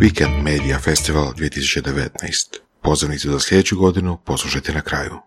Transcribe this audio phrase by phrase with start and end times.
[0.00, 2.58] Weekend Media Festival 2019.
[2.82, 5.18] Pozivnicu za sljedeću godinu poslušajte na kraju.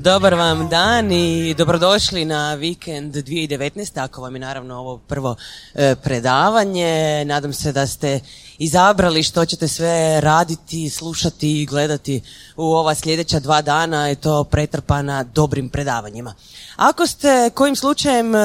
[0.00, 4.04] Dobar vam dan i dobrodošli na vikend 2019.
[4.04, 5.36] Ako vam je naravno ovo prvo
[5.74, 8.20] e, predavanje, nadam se da ste
[8.58, 12.20] izabrali što ćete sve raditi, slušati i gledati
[12.56, 16.34] u ova sljedeća dva dana, je to pretrpana dobrim predavanjima.
[16.76, 18.38] Ako ste kojim slučajem e,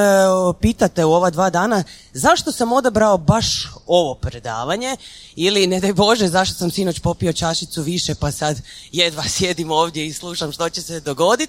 [0.60, 4.96] pitate u ova dva dana zašto sam odabrao baš ovo predavanje
[5.36, 8.60] ili ne daj Bože zašto sam sinoć popio čašicu više pa sad
[8.92, 11.43] jedva sjedim ovdje i slušam što će se dogoditi,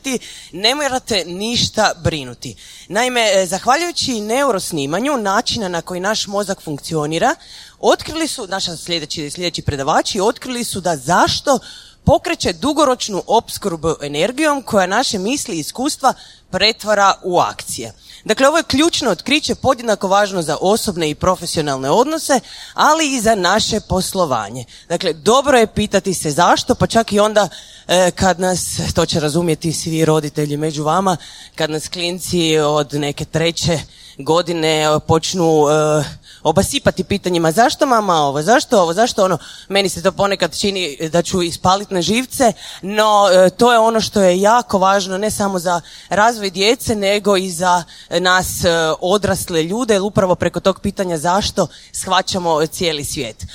[0.51, 2.55] ne morate ništa brinuti.
[2.87, 7.35] Naime, e, zahvaljujući neurosnimanju načina na koji naš mozak funkcionira,
[7.79, 11.59] otkrili su, naša sljedeći, sljedeći predavači, otkrili su da zašto
[12.03, 16.13] pokreće dugoročnu opskrbu energijom koja naše misli i iskustva
[16.49, 17.93] pretvara u akcije.
[18.25, 22.39] Dakle, ovo je ključno otkriće podjednako važno za osobne i profesionalne odnose,
[22.73, 24.65] ali i za naše poslovanje.
[24.89, 27.49] Dakle, dobro je pitati se zašto, pa čak i onda
[27.87, 31.17] e, kad nas, to će razumjeti svi roditelji među vama,
[31.55, 33.79] kad nas klinci od neke treće
[34.17, 36.03] godine počnu e,
[36.45, 39.37] obasipati pitanjima zašto mama ovo, zašto ovo, zašto ono.
[39.67, 44.01] Meni se to ponekad čini da ću ispaliti na živce, no e, to je ono
[44.01, 48.69] što je jako važno ne samo za razvoj djece, nego i za nas e,
[49.01, 53.43] odrasle ljude, jer upravo preko tog pitanja zašto shvaćamo cijeli svijet.
[53.43, 53.47] E,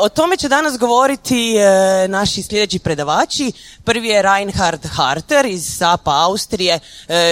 [0.00, 1.54] o tome će danas govoriti
[2.08, 3.52] naši sljedeći predavači.
[3.84, 6.80] Prvi je Reinhard Harter iz SAPA Austrije,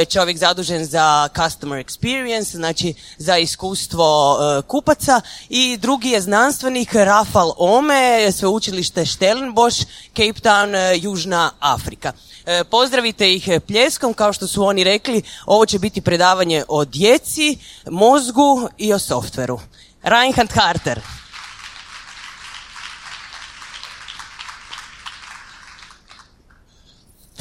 [0.09, 5.02] čovjek zadužen za customer experience, znači za iskustvo kupaca
[5.49, 9.87] i drugi je znanstvenik Rafal Ome, sveučilište Stellenbosch,
[10.17, 12.13] Cape Town, e, Južna Afrika.
[12.47, 17.59] E, pozdravite ih pljeskom, kao što su oni rekli, ovo će biti predavanje o djeci,
[17.91, 19.61] mozgu i o softveru.
[20.03, 21.01] Reinhard Harter.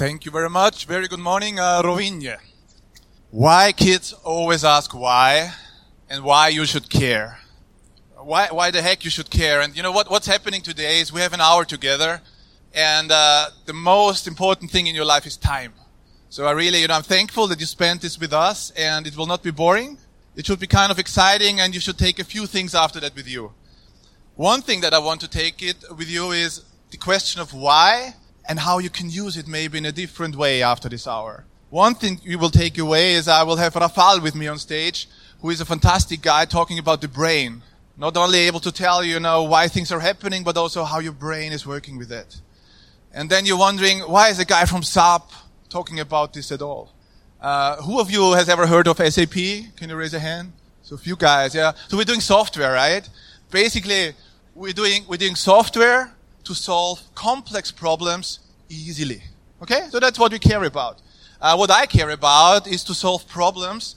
[0.01, 0.87] Thank you very much.
[0.87, 2.37] Very good morning, uh, Rovinje.
[3.31, 5.51] Why kids always ask why
[6.09, 7.40] and why you should care.
[8.23, 9.61] Why, why the heck you should care.
[9.61, 12.21] And you know what, what's happening today is we have an hour together
[12.73, 15.73] and uh, the most important thing in your life is time.
[16.29, 19.17] So I really, you know, I'm thankful that you spent this with us and it
[19.17, 19.97] will not be boring.
[20.35, 23.15] It should be kind of exciting and you should take a few things after that
[23.15, 23.51] with you.
[24.35, 28.15] One thing that I want to take it with you is the question of why
[28.47, 31.45] and how you can use it maybe in a different way after this hour.
[31.69, 35.07] One thing you will take away is I will have Rafal with me on stage,
[35.41, 37.61] who is a fantastic guy talking about the brain
[37.97, 41.11] not only able to tell you, know why things are happening, but also how your
[41.13, 42.41] brain is working with it.
[43.13, 45.29] And then you're wondering, why is a guy from SAP
[45.69, 46.93] talking about this at all?
[47.41, 49.33] Uh, who of you has ever heard of SAP?
[49.75, 50.53] Can you raise a hand?
[50.83, 51.73] So a few guys, yeah.
[51.87, 53.07] So we're doing software, right?
[53.49, 54.13] Basically,
[54.55, 56.13] we're doing, we're doing software
[56.43, 59.21] to solve complex problems easily.
[59.61, 59.87] Okay?
[59.89, 61.01] So that's what we care about.
[61.41, 63.95] Uh, what I care about is to solve problems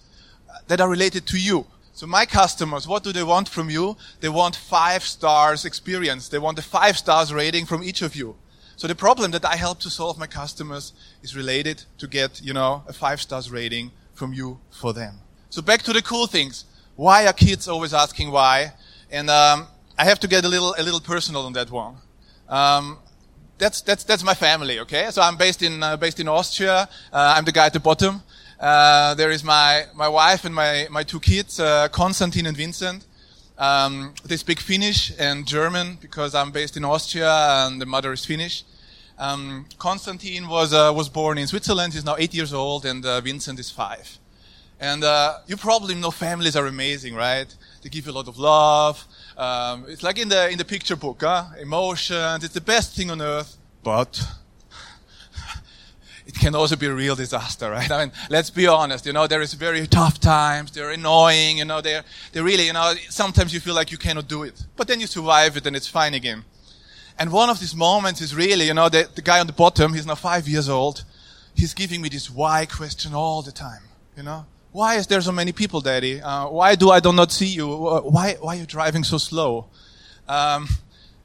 [0.68, 1.66] that are related to you.
[1.94, 3.96] So my customers, what do they want from you?
[4.20, 6.28] They want five stars experience.
[6.28, 8.34] They want a five stars rating from each of you.
[8.74, 12.52] So the problem that I help to solve my customers is related to get, you
[12.52, 15.20] know, a five stars rating from you for them.
[15.50, 16.64] So back to the cool things.
[16.96, 18.72] Why are kids always asking why?
[19.12, 21.94] And um, I have to get a little a little personal on that one.
[22.48, 22.98] Um,
[23.58, 24.80] that's that's that's my family.
[24.80, 26.88] Okay, so I'm based in uh, based in Austria.
[27.12, 28.22] Uh, I'm the guy at the bottom.
[28.64, 33.04] Uh, there is my, my wife and my, my two kids, uh, Konstantin and Vincent.
[33.58, 37.30] Um, they speak Finnish and German because I'm based in Austria
[37.66, 38.64] and the mother is Finnish.
[39.18, 41.92] Um, Konstantin was, uh, was born in Switzerland.
[41.92, 44.18] He's now eight years old and uh, Vincent is five.
[44.80, 47.54] And uh, you probably know families are amazing, right?
[47.82, 49.04] They give you a lot of love.
[49.36, 51.48] Um, it's like in the, in the picture book, huh?
[51.60, 52.42] Emotions.
[52.42, 53.58] It's the best thing on earth.
[53.82, 54.26] But
[56.26, 57.90] it can also be a real disaster, right?
[57.90, 61.64] I mean, let's be honest, you know, there is very tough times, they're annoying, you
[61.64, 62.02] know, they're,
[62.32, 64.64] they're really, you know, sometimes you feel like you cannot do it.
[64.76, 66.44] But then you survive it and it's fine again.
[67.18, 69.92] And one of these moments is really, you know, the, the guy on the bottom,
[69.92, 71.04] he's now five years old,
[71.54, 73.82] he's giving me this why question all the time,
[74.16, 74.46] you know?
[74.72, 76.20] Why is there so many people, daddy?
[76.20, 77.68] Uh, why do I do not see you?
[77.68, 79.66] Why, why are you driving so slow?
[80.26, 80.68] Um,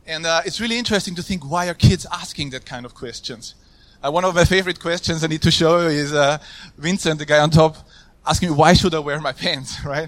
[0.06, 3.56] and uh, it's really interesting to think why are kids asking that kind of questions?
[4.02, 6.38] Uh, one of my favorite questions I need to show you is uh,
[6.78, 7.76] Vincent, the guy on top,
[8.26, 10.08] asking me, why should I wear my pants, right?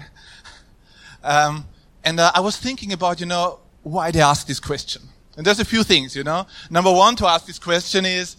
[1.22, 1.66] Um,
[2.02, 5.02] and uh, I was thinking about, you know, why they ask this question.
[5.36, 6.46] And there's a few things, you know.
[6.70, 8.36] Number one to ask this question is,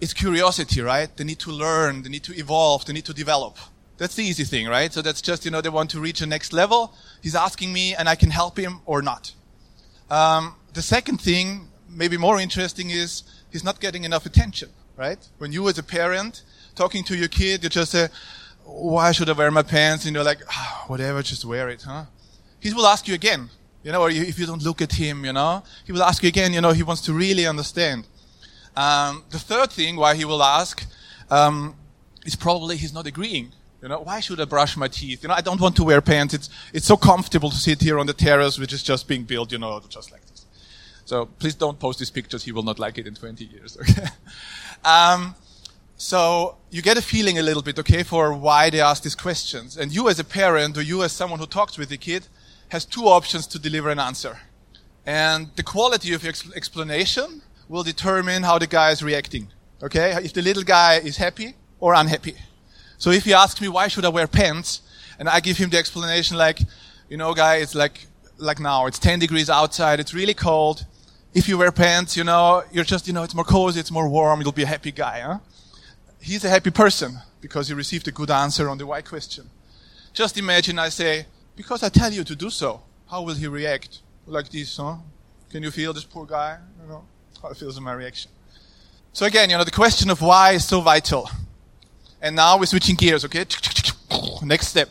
[0.00, 1.14] it's curiosity, right?
[1.14, 3.58] They need to learn, they need to evolve, they need to develop.
[3.98, 4.92] That's the easy thing, right?
[4.92, 6.94] So that's just, you know, they want to reach a next level.
[7.22, 9.32] He's asking me and I can help him or not.
[10.10, 13.22] Um, the second thing, maybe more interesting, is
[13.52, 15.18] he's not getting enough attention, right?
[15.38, 16.42] When you as a parent
[16.74, 18.08] talking to your kid, you just say,
[18.64, 20.06] why should I wear my pants?
[20.06, 22.04] And you're like, oh, whatever, just wear it, huh?
[22.60, 23.50] He will ask you again,
[23.82, 26.28] you know, or if you don't look at him, you know, he will ask you
[26.28, 28.06] again, you know, he wants to really understand.
[28.76, 30.84] Um, the third thing why he will ask
[31.30, 31.76] um,
[32.24, 33.52] is probably he's not agreeing.
[33.82, 35.22] You know, why should I brush my teeth?
[35.22, 36.32] You know, I don't want to wear pants.
[36.32, 39.52] It's, it's so comfortable to sit here on the terrace, which is just being built,
[39.52, 40.46] you know, just like this.
[41.04, 42.44] So please don't post these pictures.
[42.44, 43.76] He will not like it in 20 years.
[43.86, 44.08] Okay.
[44.84, 45.34] Um,
[45.96, 49.76] so you get a feeling a little bit, okay, for why they ask these questions.
[49.76, 52.26] And you as a parent or you as someone who talks with the kid
[52.68, 54.38] has two options to deliver an answer.
[55.06, 59.48] And the quality of your ex- explanation will determine how the guy is reacting.
[59.82, 60.12] Okay?
[60.22, 62.36] If the little guy is happy or unhappy.
[62.98, 64.82] So if he asks me, why should I wear pants?
[65.18, 66.60] And I give him the explanation like,
[67.08, 68.06] you know, guy, it's like,
[68.38, 70.86] like now, it's 10 degrees outside, it's really cold.
[71.34, 74.08] If you wear pants, you know, you're just, you know, it's more cozy, it's more
[74.08, 75.38] warm, you'll be a happy guy, huh?
[76.20, 79.50] He's a happy person because he received a good answer on the why question.
[80.12, 81.26] Just imagine I say,
[81.56, 84.00] because I tell you to do so, how will he react?
[84.26, 84.96] Like this, huh?
[85.50, 86.58] Can you feel this poor guy?
[86.80, 87.04] You know,
[87.42, 88.30] how it feels in my reaction.
[89.12, 91.28] So again, you know, the question of why is so vital.
[92.22, 93.44] And now we're switching gears, okay?
[94.42, 94.88] Next step.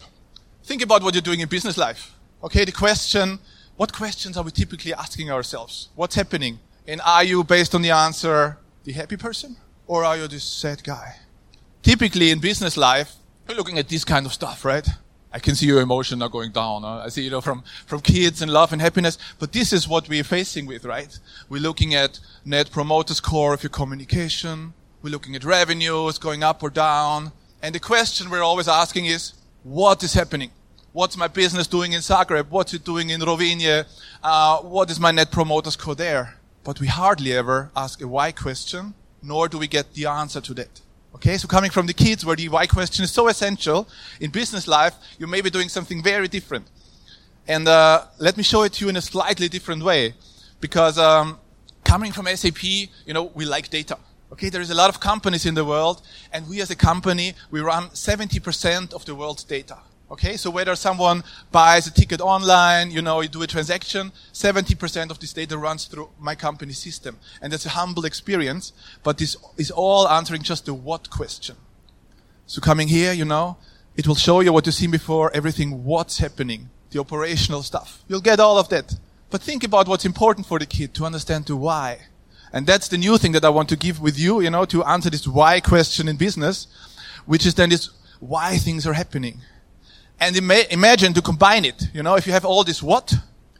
[0.64, 2.14] Think about what you're doing in business life.
[2.44, 3.40] Okay, the question,
[3.76, 5.90] what questions are we typically asking ourselves?
[5.96, 6.60] What's happening?
[6.88, 9.58] And are you, based on the answer, the happy person?
[9.88, 11.16] Or are you this sad guy?
[11.82, 13.16] Typically in business life,
[13.48, 14.88] we're looking at this kind of stuff, right?
[15.32, 16.84] I can see your emotion now going down.
[16.84, 17.02] Huh?
[17.06, 19.18] I see, you know, from, from kids and love and happiness.
[19.40, 21.18] But this is what we're facing with, right?
[21.50, 24.74] We're looking at net promoter score of your communication.
[25.02, 27.32] We're looking at revenues going up or down.
[27.64, 29.34] And the question we're always asking is,
[29.64, 30.52] what is happening?
[30.94, 32.52] What's my business doing in Zagreb?
[32.52, 33.84] What's it doing in Rovinje?
[34.22, 36.36] Uh, what is my net promoter score there?
[36.64, 38.94] But we hardly ever ask a why question,
[39.24, 40.82] nor do we get the answer to that.
[41.16, 43.88] Okay, so coming from the kids where the why question is so essential,
[44.20, 46.68] in business life, you may be doing something very different.
[47.48, 50.14] And uh, let me show it to you in a slightly different way.
[50.62, 51.40] Because um,
[51.84, 53.98] coming from SAP, you know, we like data.
[54.32, 57.34] Okay, there is a lot of companies in the world, and we as a company,
[57.50, 59.80] we run 70% of the world's data.
[60.14, 65.10] Okay, so whether someone buys a ticket online, you know, you do a transaction, 70%
[65.10, 67.18] of this data runs through my company system.
[67.42, 71.56] And that's a humble experience, but this is all answering just the what question.
[72.46, 73.58] So coming here, you know,
[73.96, 78.04] it will show you what you've seen before, everything what's happening, the operational stuff.
[78.08, 78.94] You'll get all of that.
[79.32, 82.02] But think about what's important for the kid to understand the why.
[82.52, 84.84] And that's the new thing that I want to give with you, you know, to
[84.84, 86.68] answer this why question in business,
[87.26, 87.90] which is then this
[88.20, 89.42] why things are happening.
[90.20, 93.14] And ima- imagine to combine it, you know, if you have all this what,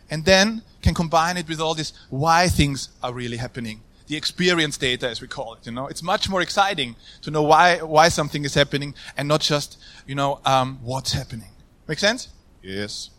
[0.10, 3.82] and then can combine it with all this why things are really happening.
[4.08, 7.42] The experience data, as we call it, you know, it's much more exciting to know
[7.42, 11.50] why, why something is happening and not just, you know, um, what's happening.
[11.88, 12.30] Make sense?
[12.62, 13.10] Yes.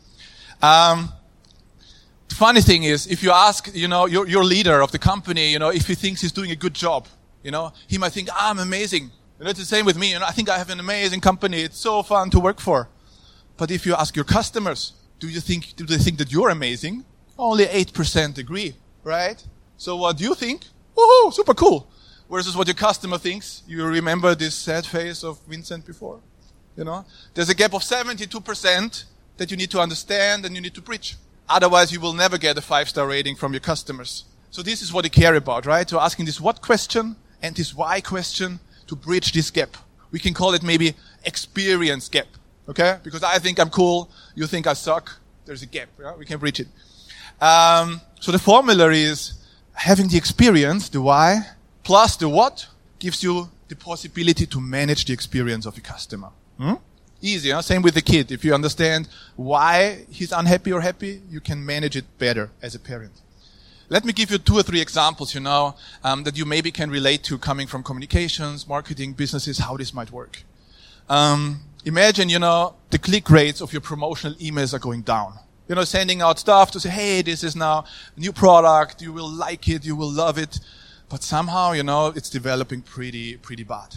[0.63, 1.13] Um,
[2.29, 5.51] the funny thing is, if you ask, you know, your, your leader of the company,
[5.51, 7.09] you know, if he thinks he's doing a good job,
[7.43, 9.11] you know, he might think, ah, I'm amazing.
[9.39, 10.13] You know, it's the same with me.
[10.13, 11.61] You know, I think I have an amazing company.
[11.63, 12.89] It's so fun to work for.
[13.57, 17.05] But if you ask your customers, do you think, do they think that you're amazing?
[17.39, 19.43] Only 8% agree, right?
[19.77, 20.63] So what do you think?
[20.97, 21.89] Woohoo, super cool.
[22.31, 23.63] Versus what your customer thinks.
[23.67, 26.21] You remember this sad face of Vincent before?
[26.77, 27.05] You know?
[27.35, 29.05] There's a gap of 72%
[29.37, 31.17] that you need to understand and you need to preach.
[31.49, 34.25] Otherwise, you will never get a five star rating from your customers.
[34.51, 35.89] So this is what they care about, right?
[35.89, 39.77] So asking this what question and this why question to bridge this gap.
[40.11, 40.95] We can call it maybe
[41.25, 42.29] experience gap.
[42.69, 42.99] Okay?
[43.03, 45.21] Because I think I'm cool, you think I suck.
[45.45, 45.89] There's a gap.
[46.01, 46.15] Yeah?
[46.17, 46.69] We can bridge it.
[47.41, 49.35] Um, so the formula is
[49.73, 51.41] having the experience, the why,
[51.83, 52.67] plus the what,
[52.99, 56.31] gives you the possibility to manage the experience of your customer.
[56.59, 56.75] Hmm?
[57.21, 57.63] Easy, huh?
[57.63, 58.31] Same with the kid.
[58.31, 62.79] If you understand why he's unhappy or happy, you can manage it better as a
[62.79, 63.13] parent.
[63.89, 66.91] Let me give you two or three examples, you know, um, that you maybe can
[66.91, 70.43] relate to coming from communications, marketing, businesses, how this might work.
[71.09, 75.39] Um, imagine, you know, the click rates of your promotional emails are going down.
[75.69, 77.85] You know, sending out stuff to say, hey, this is now
[78.17, 80.61] a new product, you will like it, you will love it.
[81.09, 83.97] But somehow, you know, it's developing pretty, pretty bad.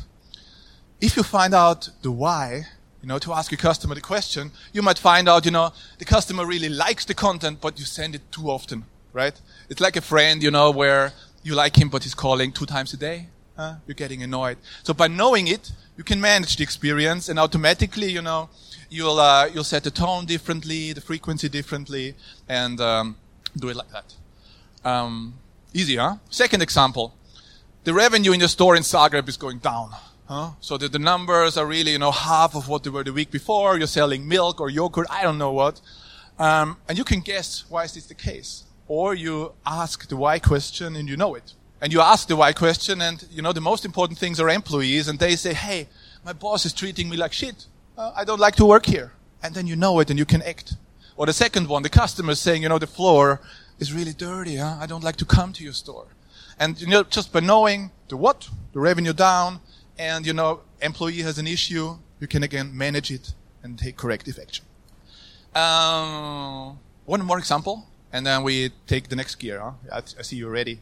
[1.02, 2.66] If you find out the why,
[3.02, 6.06] you know, to ask your customer the question, you might find out, you know, the
[6.06, 9.40] customer really likes the content, but you send it too often, right?
[9.70, 11.14] It's like a friend, you know, where
[11.44, 13.28] you like him, but he's calling two times a day.
[13.86, 14.58] You're getting annoyed.
[14.84, 18.50] So by knowing it, you can manage the experience and automatically, you know,
[18.90, 22.16] you'll, uh, you'll set the tone differently, the frequency differently,
[22.48, 23.18] and um,
[23.56, 24.14] do it like that.
[24.88, 25.34] Um,
[25.74, 26.18] easy, huh?
[26.30, 27.14] Second example.
[27.84, 29.92] The revenue in your store in Zagreb is going down.
[30.28, 30.52] Huh?
[30.60, 33.32] So that the numbers are really, you know, half of what they were the week
[33.32, 33.78] before.
[33.78, 35.80] You're selling milk or yogurt, I don't know what.
[36.38, 38.66] Um, and you can guess why is this the case.
[38.88, 41.54] Or you ask the why question and you know it.
[41.82, 45.08] And you ask the why question and, you know, the most important things are employees
[45.08, 45.88] and they say, hey,
[46.26, 47.66] my boss is treating me like shit.
[47.98, 49.14] Uh, I don't like to work here.
[49.44, 50.76] And then you know it and you can act.
[51.16, 53.42] Or the second one, the customer is saying, you know, the floor
[53.80, 54.58] is really dirty.
[54.58, 54.78] Huh?
[54.80, 56.08] I don't like to come to your store.
[56.60, 59.60] And, you know, just by knowing the what, the revenue down,
[60.00, 64.40] and you know employee has an issue, you can again manage it and take corrective
[64.40, 64.66] action.
[65.56, 69.60] Um, one more example, and then we take the next gear.
[69.60, 69.72] Huh?
[69.92, 70.80] I, I, see you're ready.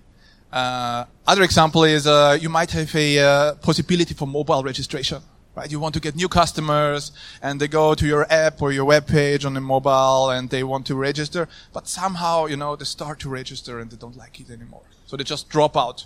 [0.55, 5.21] Uh, other example is uh, you might have a uh, possibility for mobile registration.
[5.53, 5.69] Right?
[5.69, 9.05] You want to get new customers, and they go to your app or your web
[9.07, 13.19] page on the mobile, and they want to register, but somehow you know they start
[13.21, 16.05] to register and they don't like it anymore, so they just drop out.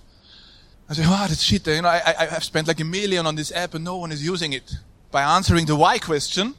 [0.89, 1.67] I say, wow, that's shit.
[1.67, 4.11] You know, I, I, have spent like a million on this app and no one
[4.11, 4.73] is using it.
[5.11, 6.55] By answering the why question,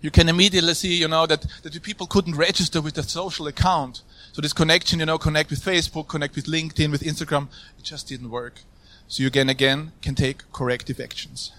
[0.00, 3.46] you can immediately see, you know, that, that the people couldn't register with a social
[3.46, 4.02] account.
[4.32, 8.08] So this connection, you know, connect with Facebook, connect with LinkedIn, with Instagram, it just
[8.08, 8.60] didn't work.
[9.08, 11.52] So you again, again, can take corrective actions.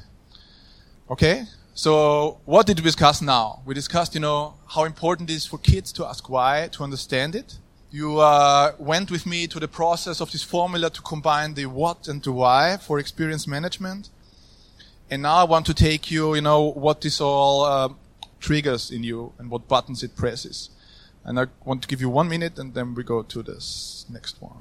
[1.09, 1.45] Okay?
[1.73, 3.61] So what did we discuss now?
[3.65, 7.35] We discussed, you know, how important it is for kids to ask why, to understand
[7.35, 7.57] it.
[7.91, 12.07] You uh, went with me to the process of this formula to combine the what
[12.07, 14.09] and the why for experience management.
[15.09, 17.89] And now I want to take you, you know, what this all uh,
[18.41, 20.69] triggers in you and what buttons it presses.
[21.23, 24.41] And I want to give you one minute and then we go to this next
[24.41, 24.57] one.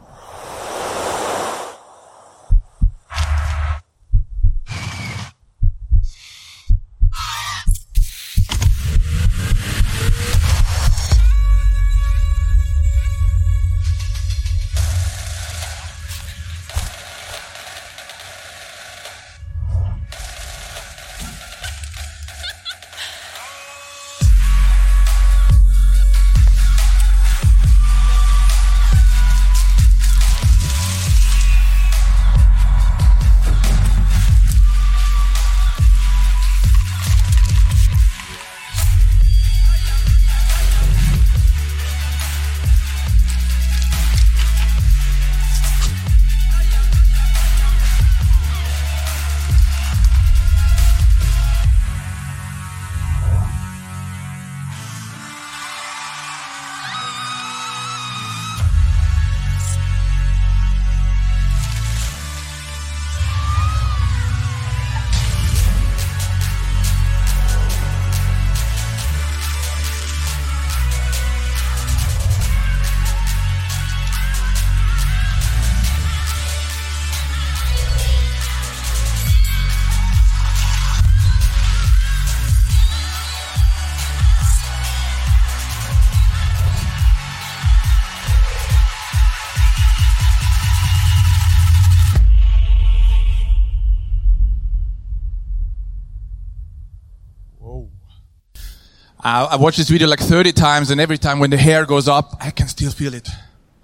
[99.30, 102.08] Uh, I watched this video like 30 times and every time when the hair goes
[102.08, 103.28] up, I can still feel it.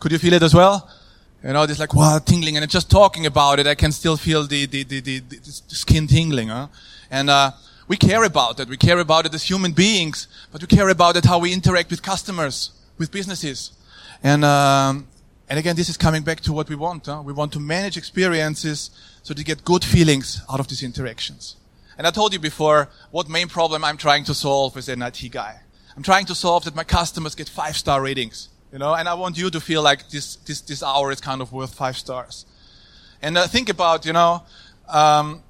[0.01, 0.91] Could you feel it as well?
[1.45, 2.57] You know, this like, wow, tingling.
[2.57, 6.09] And just talking about it, I can still feel the, the, the, the, the skin
[6.09, 6.49] tingling.
[6.49, 6.67] Huh?
[7.13, 7.53] And, uh,
[7.87, 8.69] we care about it.
[8.69, 11.93] We care about it as human beings, but we care about it how we interact
[11.93, 13.71] with customers, with businesses.
[14.25, 15.07] And, um,
[15.49, 17.07] and again, this is coming back to what we want.
[17.07, 17.23] Huh?
[17.25, 18.91] We want to manage experiences
[19.23, 21.55] so to get good feelings out of these interactions.
[21.99, 25.31] And I told you before what main problem I'm trying to solve as an IT
[25.31, 25.61] guy.
[25.97, 29.15] I'm trying to solve that my customers get five star ratings, you know, and I
[29.15, 32.45] want you to feel like this, this, this hour is kind of worth five stars.
[33.23, 34.43] And uh, think about, you know,
[34.89, 35.43] um,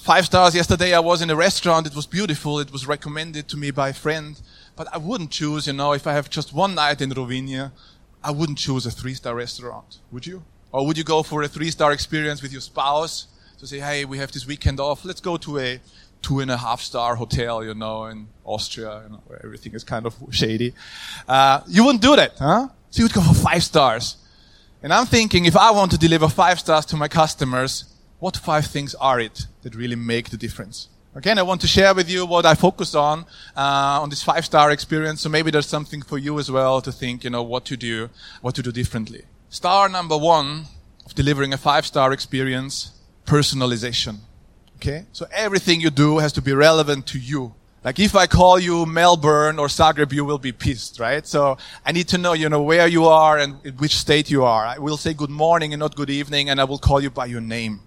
[0.00, 0.54] five stars.
[0.54, 1.86] Yesterday I was in a restaurant.
[1.86, 2.58] It was beautiful.
[2.58, 4.40] It was recommended to me by a friend.
[4.76, 7.70] But I wouldn't choose, you know, if I have just one night in Rovinj,
[8.24, 9.98] I wouldn't choose a three star restaurant.
[10.10, 10.42] Would you?
[10.72, 13.26] Or would you go for a three star experience with your spouse
[13.62, 15.04] to say, hey, we have this weekend off.
[15.04, 15.80] Let's go to a
[16.20, 19.84] two and a half star hotel, you know, in Austria, you know, where everything is
[19.84, 20.74] kind of shady.
[21.28, 22.66] Uh, you wouldn't do that, huh?
[22.90, 24.16] So you would go for five stars.
[24.82, 27.84] And I'm thinking, if I want to deliver five stars to my customers,
[28.18, 30.88] what five things are it that really make the difference?
[31.14, 33.26] Again, I want to share with you what I focus on,
[33.56, 35.20] uh, on this five star experience.
[35.20, 38.10] So maybe there's something for you as well to think, you know, what to do,
[38.40, 39.22] what to do differently.
[39.50, 40.64] Star number one
[41.06, 42.98] of delivering a five star experience
[43.32, 44.18] personalization.
[44.76, 45.06] Okay?
[45.12, 47.54] So everything you do has to be relevant to you.
[47.82, 51.26] Like if I call you Melbourne or Zagreb, you will be pissed, right?
[51.26, 54.44] So I need to know, you know, where you are and in which state you
[54.44, 54.64] are.
[54.66, 57.26] I will say good morning and not good evening and I will call you by
[57.26, 57.80] your name.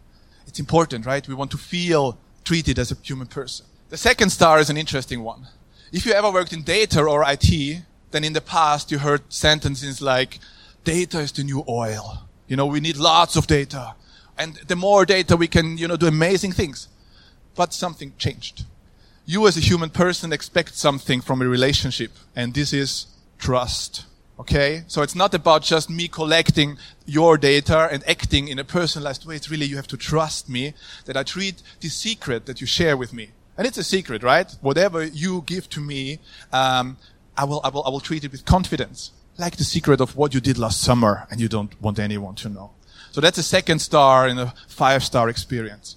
[0.47, 1.25] It's important, right?
[1.27, 3.67] We want to feel treated as a human person.
[3.89, 5.47] The second star is an interesting one.
[5.91, 10.01] If you ever worked in data or IT, then in the past you heard sentences
[10.01, 10.39] like,
[10.83, 12.27] data is the new oil.
[12.47, 13.95] You know, we need lots of data.
[14.37, 16.87] And the more data we can, you know, do amazing things.
[17.55, 18.65] But something changed
[19.25, 23.07] you as a human person expect something from a relationship, and this is
[23.39, 24.05] trust.
[24.39, 24.83] Okay?
[24.87, 29.35] So it's not about just me collecting your data and acting in a personalized way.
[29.35, 30.73] It's really you have to trust me
[31.05, 33.29] that I treat the secret that you share with me.
[33.57, 34.53] And it's a secret, right?
[34.61, 36.19] Whatever you give to me,
[36.51, 36.97] um,
[37.37, 39.11] I will, I will, I will treat it with confidence.
[39.37, 42.49] Like the secret of what you did last summer and you don't want anyone to
[42.49, 42.71] know.
[43.15, 45.95] So that's a second star in a five star experience.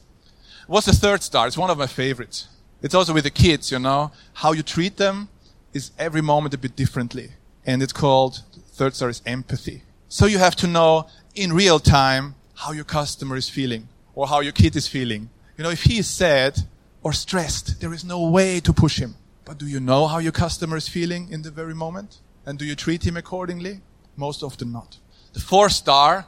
[0.68, 1.48] What's the third star?
[1.48, 2.46] It's one of my favorites.
[2.80, 5.28] It's also with the kids, you know, how you treat them
[5.72, 7.30] is every moment a bit differently.
[7.66, 9.82] And it's called, third star is empathy.
[10.08, 14.38] So you have to know in real time how your customer is feeling or how
[14.38, 15.28] your kid is feeling.
[15.56, 16.60] You know, if he is sad
[17.02, 19.16] or stressed, there is no way to push him.
[19.44, 22.20] But do you know how your customer is feeling in the very moment?
[22.46, 23.80] And do you treat him accordingly?
[24.14, 24.98] Most often not.
[25.32, 26.24] The fourth star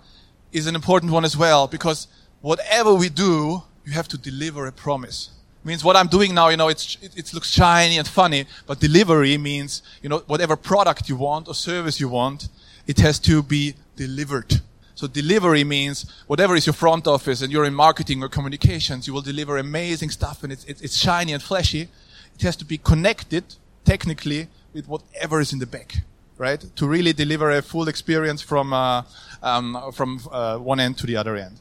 [0.52, 2.08] is an important one as well because
[2.40, 5.30] whatever we do, you have to deliver a promise
[5.64, 8.80] means what I'm doing now, you know, it's, it, it, looks shiny and funny, but
[8.80, 12.48] delivery means, you know, whatever product you want or service you want,
[12.86, 14.60] it has to be delivered.
[14.94, 19.12] So delivery means whatever is your front office and you're in marketing or communications, you
[19.12, 21.88] will deliver amazing stuff and it's, it's, it's shiny and flashy.
[22.34, 23.44] It has to be connected
[23.84, 25.96] technically with whatever is in the back,
[26.38, 26.64] right?
[26.76, 29.02] To really deliver a full experience from, uh,
[29.42, 31.60] um, from uh, one end to the other end.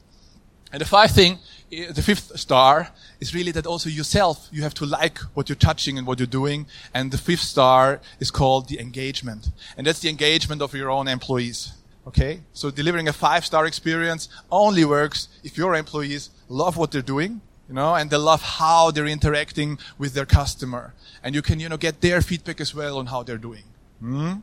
[0.71, 1.39] And the fifth thing,
[1.71, 5.97] the fifth star is really that also yourself, you have to like what you're touching
[5.97, 6.67] and what you're doing.
[6.93, 9.49] And the fifth star is called the engagement.
[9.77, 11.73] And that's the engagement of your own employees.
[12.05, 12.41] Okay?
[12.53, 17.41] So delivering a five star experience only works if your employees love what they're doing,
[17.67, 20.93] you know, and they love how they're interacting with their customer.
[21.23, 23.63] And you can, you know, get their feedback as well on how they're doing.
[23.99, 24.33] Hmm?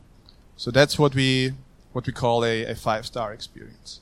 [0.57, 1.53] So that's what we,
[1.97, 4.01] what we call a, a five star experience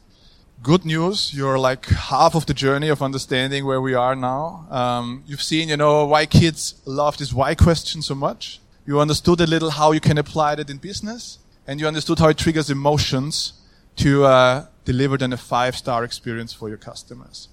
[0.61, 1.33] good news.
[1.33, 4.67] You're like half of the journey of understanding where we are now.
[4.69, 8.59] Um, you've seen, you know, why kids love this why question so much.
[8.85, 12.29] You understood a little how you can apply that in business, and you understood how
[12.29, 13.53] it triggers emotions
[13.97, 17.49] to uh, deliver then a five-star experience for your customers.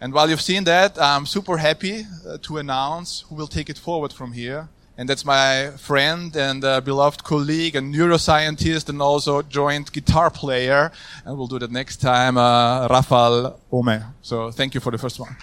[0.00, 3.78] And while you've seen that, I'm super happy uh, to announce who will take it
[3.78, 4.68] forward from here
[5.00, 10.92] and that's my friend and uh, beloved colleague and neuroscientist and also joint guitar player.
[11.24, 14.04] And we'll do that next time, uh, Rafael Ohme.
[14.20, 15.34] So thank you for the first one.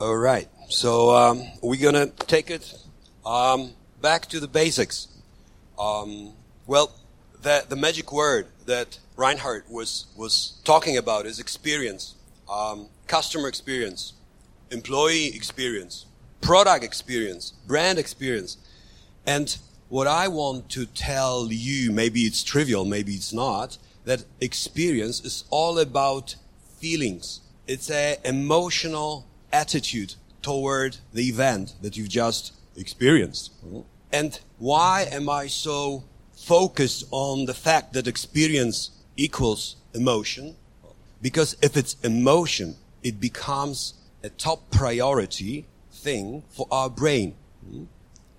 [0.00, 0.48] All right.
[0.70, 2.72] So um, we're gonna take it
[3.26, 5.08] um, back to the basics.
[5.78, 6.32] Um,
[6.66, 6.90] well,
[7.42, 12.14] the the magic word that Reinhard was, was talking about is experience,
[12.48, 14.12] um, customer experience,
[14.70, 16.06] employee experience,
[16.40, 18.58] product experience, brand experience.
[19.26, 25.24] And what I want to tell you, maybe it's trivial, maybe it's not, that experience
[25.24, 26.36] is all about
[26.78, 27.40] feelings.
[27.66, 33.50] It's an emotional attitude toward the event that you've just experienced.
[34.12, 36.04] And why am I so
[36.48, 40.56] focused on the fact that experience equals emotion.
[41.20, 43.92] Because if it's emotion, it becomes
[44.24, 47.34] a top priority thing for our brain.
[47.68, 47.84] Hmm?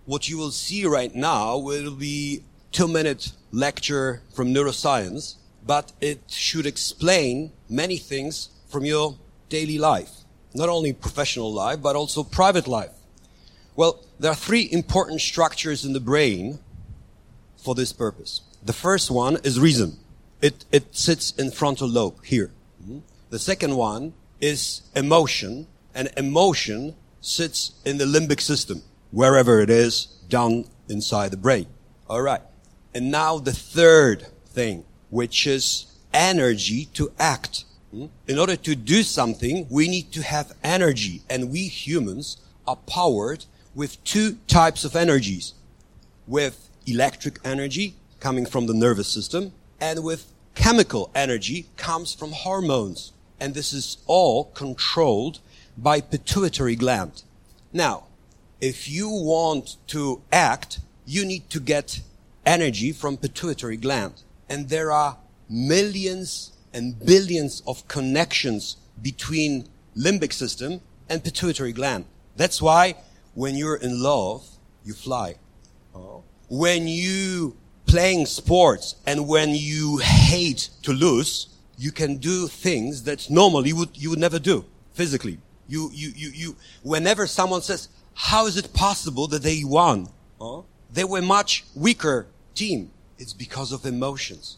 [0.06, 6.20] What you will see right now will be two minute lecture from neuroscience, but it
[6.28, 9.20] should explain many things from your
[9.50, 10.14] daily life.
[10.56, 12.96] Not only professional life, but also private life.
[13.76, 16.58] Well, there are three important structures in the brain
[17.64, 18.42] for this purpose.
[18.64, 19.98] The first one is reason.
[20.42, 22.52] It, it sits in frontal lobe here.
[22.82, 23.00] Mm-hmm.
[23.30, 30.06] The second one is emotion, and emotion sits in the limbic system, wherever it is
[30.30, 31.68] down inside the brain.
[32.10, 32.42] All right.
[32.94, 37.66] And now the third thing, which is energy to act.
[37.94, 38.08] Mm-hmm.
[38.28, 43.46] In order to do something, we need to have energy, and we humans are powered
[43.76, 45.54] with two types of energies.
[46.28, 53.14] With electric energy coming from the nervous system and with chemical energy comes from hormones.
[53.40, 55.40] And this is all controlled
[55.78, 57.24] by pituitary gland.
[57.72, 58.06] Now,
[58.60, 62.02] if you want to act, you need to get
[62.46, 64.22] energy from pituitary gland.
[64.50, 65.18] And there are
[65.50, 72.06] millions and billions of connections between limbic system and pituitary gland.
[72.36, 72.96] That's why
[73.34, 74.48] when you're in love,
[74.84, 75.36] you fly.
[75.96, 76.24] Oh.
[76.50, 83.30] When you playing sports and when you hate to lose, you can do things that
[83.30, 85.40] normally would, you would never do physically.
[85.68, 90.10] You, you, you, you, whenever someone says, how is it possible that they won?
[90.92, 92.92] They were much weaker team.
[93.18, 94.58] It's because of emotions.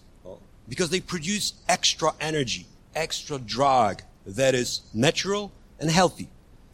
[0.68, 6.30] Because they produce extra energy, extra drug that is natural and healthy.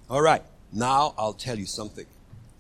[0.10, 0.44] All right.
[0.72, 2.06] Now I'll tell you something.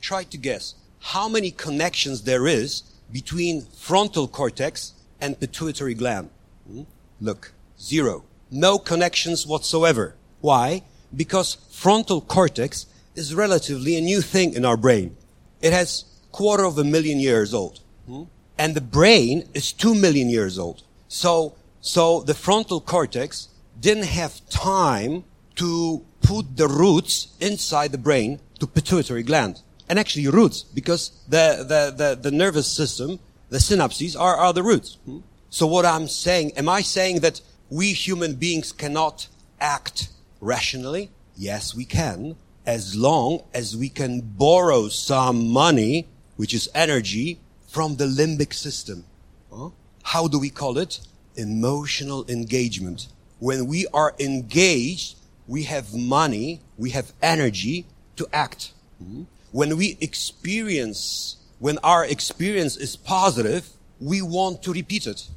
[0.01, 6.29] Try to guess how many connections there is between frontal cortex and pituitary gland.
[6.67, 6.83] Hmm?
[7.21, 8.23] Look, zero.
[8.51, 10.15] No connections whatsoever.
[10.41, 10.83] Why?
[11.15, 15.17] Because frontal cortex is relatively a new thing in our brain.
[15.61, 17.79] It has quarter of a million years old.
[18.05, 18.23] Hmm?
[18.57, 20.83] And the brain is two million years old.
[21.07, 25.23] So, so the frontal cortex didn't have time
[25.55, 29.61] to put the roots inside the brain to pituitary gland.
[29.89, 33.19] And actually roots, because the, the, the, the nervous system,
[33.49, 34.97] the synapses are, are the roots.
[35.05, 35.19] Hmm?
[35.49, 39.27] So what I'm saying, am I saying that we human beings cannot
[39.61, 40.09] act
[40.41, 41.09] rationally?
[41.37, 47.95] Yes, we can, as long as we can borrow some money, which is energy, from
[47.95, 49.05] the limbic system.
[49.51, 49.69] Huh?
[50.03, 50.99] How do we call it?
[51.35, 53.07] Emotional engagement.
[53.39, 55.15] When we are engaged,
[55.47, 57.85] we have money, we have energy
[58.17, 58.73] to act.
[59.01, 59.23] Hmm?
[59.51, 65.27] When we experience, when our experience is positive, we want to repeat it.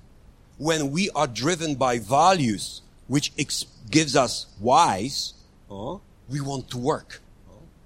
[0.59, 5.35] When we are driven by values, which ex- gives us whys,
[5.71, 5.97] uh,
[6.29, 7.21] we want to work.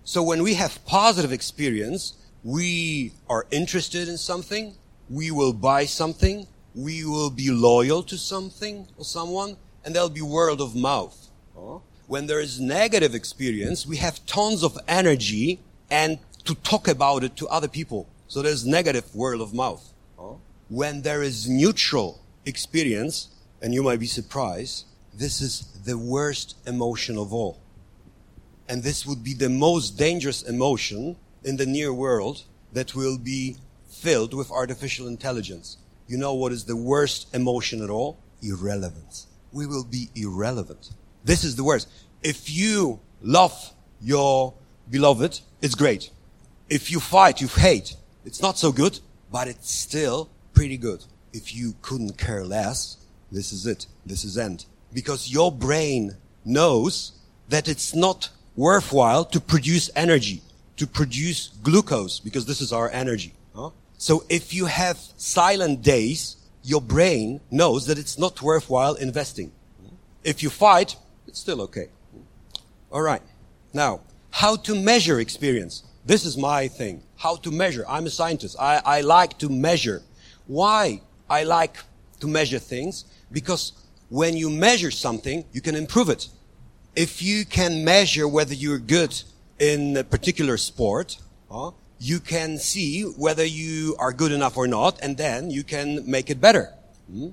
[0.04, 4.74] So when we have positive experience, we are interested in something,
[5.08, 10.20] we will buy something, we will be loyal to something or someone, and there'll be
[10.20, 11.28] word of mouth.
[11.56, 17.24] Uh, when there is negative experience, we have tons of energy and to talk about
[17.24, 18.08] it to other people.
[18.28, 19.92] So there's negative word of mouth.
[20.18, 20.40] Oh.
[20.68, 23.28] When there is neutral experience,
[23.62, 27.60] and you might be surprised, this is the worst emotion of all.
[28.68, 32.42] And this would be the most dangerous emotion in the near world
[32.72, 33.56] that will be
[33.88, 35.76] filled with artificial intelligence.
[36.06, 38.18] You know what is the worst emotion at all?
[38.42, 39.26] Irrelevance.
[39.52, 40.90] We will be irrelevant.
[41.24, 41.88] This is the worst.
[42.22, 44.54] If you love your
[44.90, 46.10] beloved, it's great.
[46.68, 51.04] If you fight, you hate, it's not so good, but it's still pretty good.
[51.32, 52.96] If you couldn't care less,
[53.30, 53.86] this is it.
[54.06, 54.66] This is end.
[54.92, 57.12] Because your brain knows
[57.48, 60.42] that it's not worthwhile to produce energy,
[60.76, 63.34] to produce glucose, because this is our energy.
[63.54, 63.70] Huh?
[63.98, 69.52] So if you have silent days, your brain knows that it's not worthwhile investing.
[70.22, 71.88] If you fight, it's still okay.
[72.90, 73.22] All right.
[73.72, 74.00] Now,
[74.34, 75.84] how to measure experience?
[76.04, 77.04] This is my thing.
[77.16, 77.84] How to measure.
[77.88, 78.56] I'm a scientist.
[78.58, 80.02] I, I like to measure.
[80.48, 81.76] Why I like
[82.18, 83.04] to measure things?
[83.30, 83.72] Because
[84.08, 86.28] when you measure something, you can improve it.
[86.96, 89.22] If you can measure whether you're good
[89.60, 91.16] in a particular sport,
[91.48, 91.70] uh,
[92.00, 96.28] you can see whether you are good enough or not, and then you can make
[96.28, 96.74] it better.
[97.08, 97.28] Mm-hmm.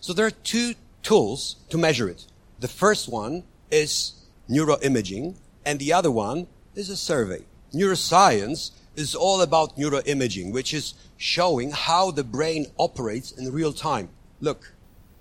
[0.00, 2.26] So there are two tools to measure it.
[2.58, 5.36] The first one is neuroimaging,
[5.66, 7.44] and the other one is a survey.
[7.74, 14.08] Neuroscience is all about neuroimaging, which is showing how the brain operates in real time.
[14.40, 14.72] Look,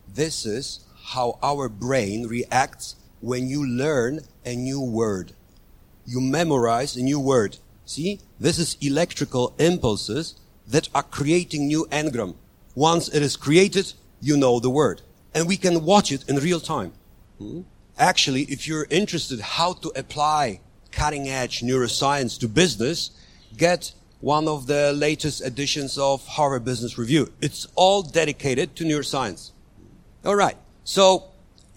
[0.07, 5.33] this is how our brain reacts when you learn a new word.
[6.05, 7.57] You memorize a new word.
[7.85, 10.35] See, this is electrical impulses
[10.67, 12.35] that are creating new engram.
[12.75, 15.01] Once it is created, you know the word.
[15.33, 16.93] And we can watch it in real time.
[17.39, 17.61] Hmm?
[17.97, 20.59] Actually, if you're interested how to apply
[20.91, 23.11] cutting edge neuroscience to business,
[23.55, 27.31] get one of the latest editions of Harvard Business Review.
[27.41, 29.51] It's all dedicated to neuroscience.
[30.25, 30.57] All right.
[30.83, 31.25] So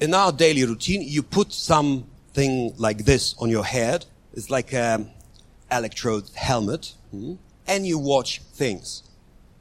[0.01, 4.07] in our daily routine, you put something like this on your head.
[4.33, 5.11] It's like an
[5.71, 6.95] electrode helmet.
[7.11, 7.35] Hmm?
[7.67, 9.03] And you watch things.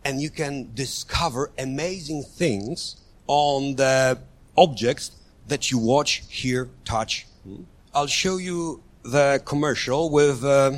[0.06, 2.96] And you can discover amazing things
[3.28, 4.20] on the
[4.58, 5.12] objects
[5.48, 7.26] that you watch, hear, touch.
[7.44, 7.64] Hmm?
[7.94, 10.74] I'll show you the commercial with uh,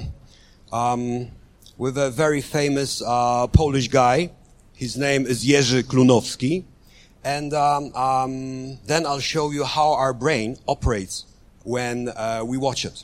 [0.71, 1.31] um,
[1.77, 4.31] with a very famous uh, Polish guy.
[4.73, 6.63] His name is Jerzy Klunowski.
[7.23, 11.25] And um, um, then I'll show you how our brain operates
[11.63, 13.03] when uh, we watch it.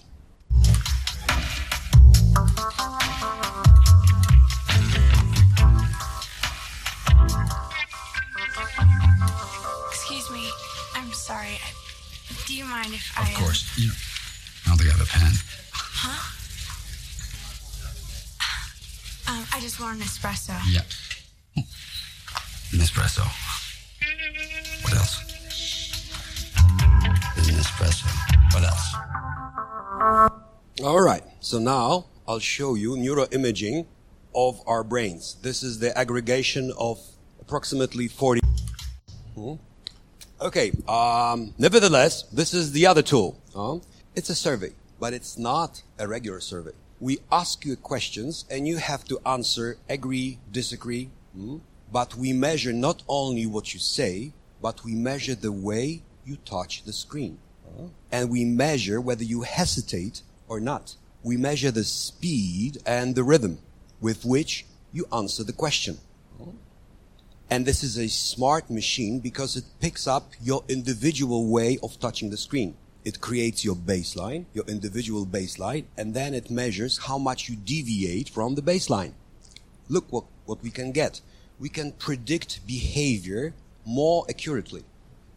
[12.95, 13.29] If I.
[13.29, 13.77] Of uh, course.
[13.77, 13.93] You know,
[14.65, 15.31] I don't think I have a pen.
[19.27, 20.53] Um, I just want an espresso.
[20.69, 20.81] Yeah.
[22.71, 23.25] Nespresso.
[24.84, 25.19] What else?
[27.38, 28.05] An espresso.
[28.53, 28.95] What else?
[30.84, 31.23] All right.
[31.39, 33.88] So now I'll show you neuroimaging
[34.36, 35.38] of our brains.
[35.41, 36.99] This is the aggregation of
[37.39, 38.41] approximately 40.
[39.36, 39.53] Hmm.
[40.41, 40.71] Okay.
[40.88, 43.39] Um, nevertheless, this is the other tool.
[43.56, 43.80] huh?
[44.15, 46.71] it's a survey, but it's not a regular survey.
[47.00, 51.10] We ask you questions and you have to answer agree, disagree.
[51.34, 51.58] hmm?
[51.91, 56.84] But we measure not only what you say, but we measure the way you touch
[56.84, 57.38] the screen
[58.12, 60.95] and we measure whether you hesitate or not.
[61.24, 63.60] We measure the speed and the rhythm
[64.00, 65.98] with which you answer the question.
[67.49, 72.29] And this is a smart machine because it picks up your individual way of touching
[72.31, 72.75] the screen.
[73.03, 78.29] It creates your baseline, your individual baseline, and then it measures how much you deviate
[78.29, 79.13] from the baseline.
[79.89, 81.21] Look what, what we can get.
[81.60, 83.53] We can predict behavior
[83.86, 84.84] more accurately.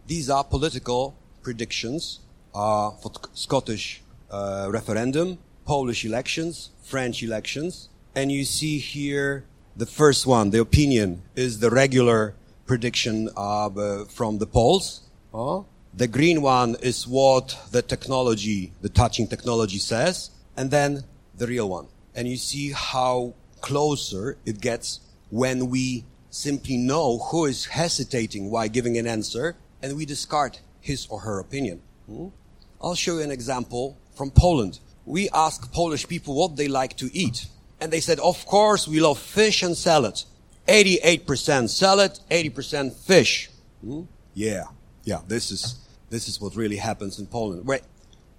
[0.06, 2.20] These are political predictions
[2.54, 9.44] uh, for Scottish uh, referendum, Polish elections, French elections, and you see here
[9.78, 10.50] the first one.
[10.50, 12.34] The opinion is the regular
[12.66, 15.02] prediction uh, from the polls.
[15.32, 15.62] Uh,
[15.94, 21.04] the green one is what the technology, the touching technology says, and then
[21.36, 21.86] the real one.
[22.14, 28.68] And you see how closer it gets when we simply know who is hesitating while
[28.68, 31.80] giving an answer and we discard his or her opinion.
[32.06, 32.28] Hmm?
[32.82, 34.80] I'll show you an example from Poland.
[35.06, 37.46] We ask Polish people what they like to eat.
[37.80, 40.22] And they said, of course, we love fish and salad.
[40.66, 43.50] 88% salad, 80% fish.
[43.80, 44.02] Hmm?
[44.34, 44.64] Yeah.
[45.04, 45.20] Yeah.
[45.26, 45.76] This is,
[46.10, 47.66] this is what really happens in Poland.
[47.66, 47.82] Wait.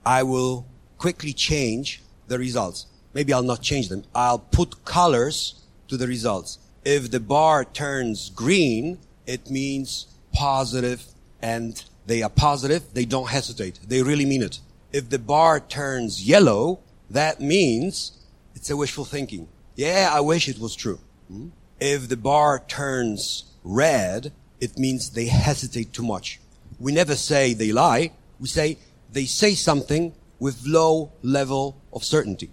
[0.06, 0.66] I will
[0.98, 2.86] quickly change the results.
[3.14, 4.04] Maybe I'll not change them.
[4.14, 6.60] I'll put colors to the results.
[6.86, 11.04] If the bar turns green, it means positive
[11.42, 12.94] and they are positive.
[12.94, 13.80] They don't hesitate.
[13.88, 14.60] They really mean it.
[14.92, 18.19] If the bar turns yellow, that means
[18.56, 19.48] it's a wishful thinking.
[19.76, 21.00] Yeah, I wish it was true.
[21.28, 21.50] Hmm?
[21.80, 26.40] If the bar turns red, it means they hesitate too much.
[26.80, 28.12] We never say they lie.
[28.40, 28.78] We say
[29.12, 32.52] they say something with low level of certainty.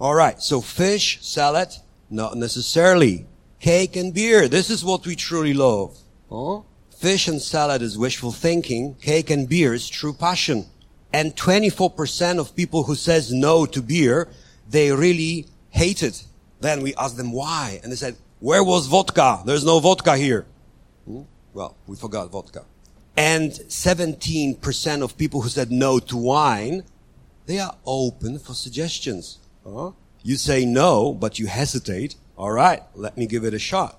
[0.00, 0.40] All right.
[0.40, 1.68] So fish, salad,
[2.10, 3.26] not necessarily.
[3.60, 4.48] Cake and beer.
[4.48, 5.98] This is what we truly love.
[6.30, 6.60] Huh?
[6.96, 8.94] Fish and salad is wishful thinking.
[8.96, 10.66] Cake and beer is true passion.
[11.12, 14.28] And 24% of people who says no to beer,
[14.68, 16.20] they really hated.
[16.60, 17.80] Then we ask them why.
[17.82, 19.42] And they said, where was vodka?
[19.44, 20.46] There's no vodka here.
[21.04, 21.22] Hmm?
[21.52, 22.64] Well, we forgot vodka.
[23.16, 26.84] And 17% of people who said no to wine,
[27.46, 29.38] they are open for suggestions.
[29.66, 29.92] Huh?
[30.22, 32.14] You say no, but you hesitate.
[32.36, 33.98] All right, let me give it a shot.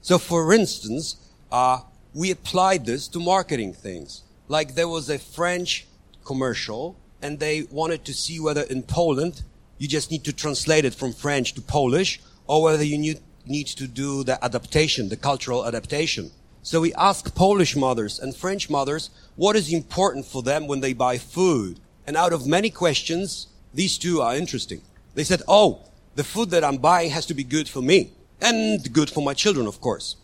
[0.00, 1.16] So, for instance,
[1.50, 1.80] uh,
[2.12, 4.22] we applied this to marketing things.
[4.46, 5.86] Like there was a French
[6.24, 9.42] commercial, and they wanted to see whether in Poland
[9.78, 13.86] you just need to translate it from French to Polish, or whether you need, to
[13.86, 16.30] do the adaptation, the cultural adaptation.
[16.62, 20.94] So we ask Polish mothers and French mothers what is important for them when they
[20.94, 21.78] buy food.
[22.06, 24.80] And out of many questions, these two are interesting.
[25.14, 25.82] They said, oh,
[26.14, 29.34] the food that I'm buying has to be good for me and good for my
[29.34, 30.16] children, of course.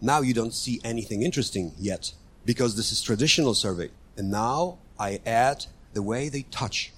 [0.00, 2.12] Now you don't see anything interesting yet
[2.44, 3.90] because this is traditional survey.
[4.16, 6.92] And now I add the way they touch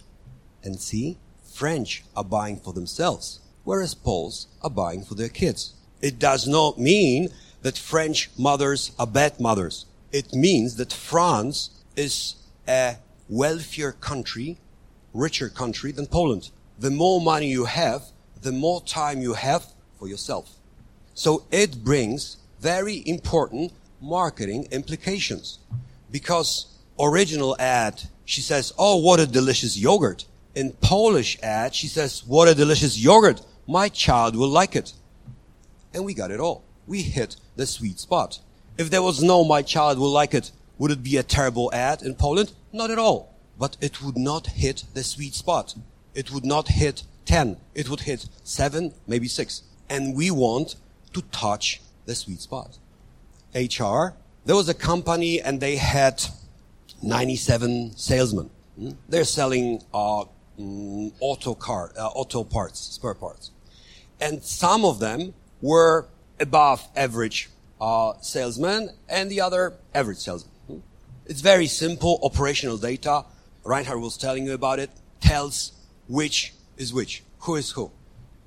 [0.62, 1.18] and see
[1.54, 5.74] French are buying for themselves, whereas Poles are buying for their kids.
[6.02, 7.28] It does not mean
[7.62, 9.86] that French mothers are bad mothers.
[10.10, 12.34] It means that France is
[12.66, 12.96] a
[13.28, 14.58] wealthier country,
[15.12, 16.50] richer country than Poland.
[16.76, 18.02] The more money you have,
[18.42, 19.64] the more time you have
[19.96, 20.56] for yourself.
[21.14, 25.60] So it brings very important marketing implications
[26.10, 26.66] because
[26.98, 30.26] original ad, she says, Oh, what a delicious yogurt.
[30.54, 33.42] In Polish ad, she says, What a delicious yogurt.
[33.66, 34.92] My child will like it.
[35.92, 36.64] And we got it all.
[36.86, 38.40] We hit the sweet spot.
[38.76, 42.02] If there was no my child will like it, would it be a terrible ad
[42.02, 42.52] in Poland?
[42.72, 43.34] Not at all.
[43.58, 45.74] But it would not hit the sweet spot.
[46.14, 47.56] It would not hit 10.
[47.74, 49.62] It would hit 7, maybe 6.
[49.88, 50.76] And we want
[51.12, 52.78] to touch the sweet spot.
[53.54, 54.14] HR,
[54.44, 56.22] there was a company and they had
[57.02, 58.50] 97 salesmen.
[58.76, 58.90] Hmm?
[59.08, 60.24] They're selling uh,
[60.58, 63.50] auto car, uh, auto parts, spare parts,
[64.20, 66.08] and some of them were
[66.40, 70.52] above average uh, salesmen, and the other average salesman.
[70.66, 70.78] Hmm?
[71.26, 73.24] It's very simple operational data.
[73.64, 74.90] Reinhard was telling you about it.
[75.20, 75.72] Tells
[76.08, 77.90] which is which, who is who.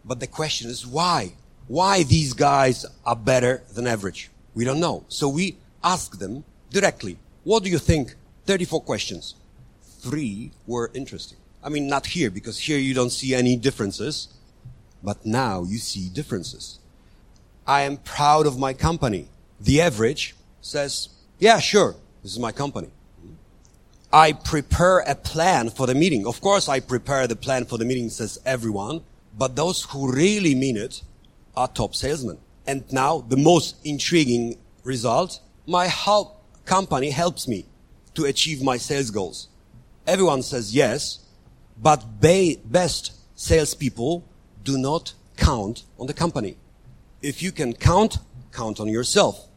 [0.06, 1.34] But the question is why?
[1.68, 4.30] Why these guys are better than average?
[4.54, 5.06] We don't know.
[5.08, 8.16] So we ask them directly, what do you think?
[8.46, 9.36] 34 questions.
[9.82, 11.38] Three were interesting.
[11.68, 14.30] I mean, not here, because here you don't see any differences.
[15.04, 16.80] But now you see differences.
[17.68, 19.28] I am proud of my company.
[19.60, 22.88] The average says, yeah, sure, this is my company.
[24.14, 26.26] I prepare a plan for the meeting.
[26.26, 29.02] Of course, I prepare the plan for the meeting, says everyone,
[29.38, 31.02] but those who really mean it
[31.58, 32.38] are top salesmen.
[32.66, 37.66] And now the most intriguing result, my help company helps me
[38.14, 39.50] to achieve my sales goals.
[40.08, 41.27] Everyone says yes,
[41.82, 44.24] but best salespeople
[44.64, 46.58] do not count on the company.
[47.22, 48.18] If you can count,
[48.52, 49.48] count on yourself.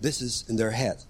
[0.00, 1.02] This is in their head.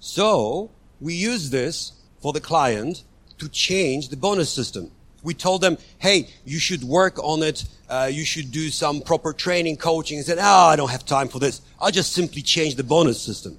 [0.00, 3.04] So we use this for the client
[3.38, 4.90] to change the bonus system.
[5.22, 7.64] We told them, hey, you should work on it.
[7.88, 10.18] Uh, you should do some proper training, coaching.
[10.18, 11.62] And said, oh, I don't have time for this.
[11.80, 13.58] I'll just simply change the bonus system.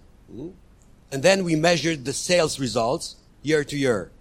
[1.12, 4.12] And then we measured the sales results year to year.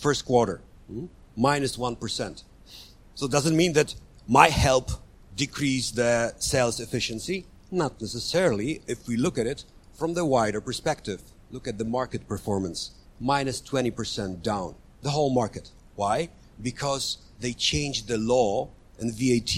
[0.00, 0.60] First quarter,
[1.36, 2.42] minus 1%.
[3.14, 3.94] So it doesn't mean that
[4.28, 4.90] my help
[5.36, 7.46] decreased the sales efficiency.
[7.70, 11.22] Not necessarily if we look at it from the wider perspective.
[11.50, 12.92] Look at the market performance.
[13.20, 14.74] Minus 20% down.
[15.02, 15.70] The whole market.
[15.94, 16.30] Why?
[16.60, 19.56] Because they changed the law and VAT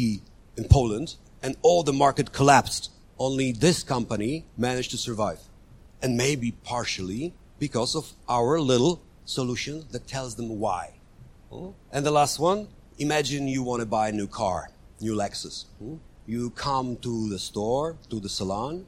[0.56, 2.90] in Poland and all the market collapsed.
[3.18, 5.40] Only this company managed to survive.
[6.02, 10.97] And maybe partially because of our little solution that tells them why.
[11.92, 15.64] And the last one, imagine you want to buy a new car, new Lexus.
[16.26, 18.84] You come to the store, to the salon,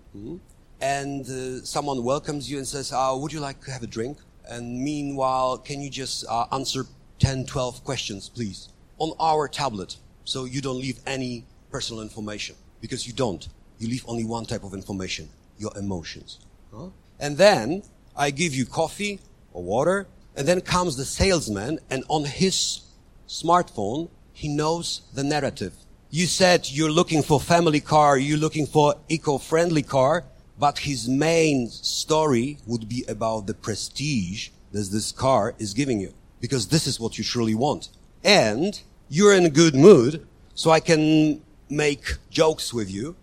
[0.80, 4.18] and uh, someone welcomes you and says, uh, would you like to have a drink?
[4.48, 6.84] And meanwhile, can you just uh, answer
[7.18, 8.68] 10, 12 questions, please,
[8.98, 13.48] on our tablet, so you don't leave any personal information, because you don't.
[13.78, 16.40] You leave only one type of information, your emotions.
[16.74, 16.88] Huh?
[17.18, 17.82] And then
[18.16, 19.20] I give you coffee
[19.52, 22.82] or water, and then comes the salesman, and on his
[23.28, 25.74] smartphone, he knows the narrative.
[26.10, 30.24] You said you're looking for family car, you're looking for eco-friendly car,
[30.58, 36.12] but his main story would be about the prestige that this car is giving you.
[36.40, 37.90] Because this is what you truly want.
[38.24, 43.16] And you're in a good mood, so I can make jokes with you.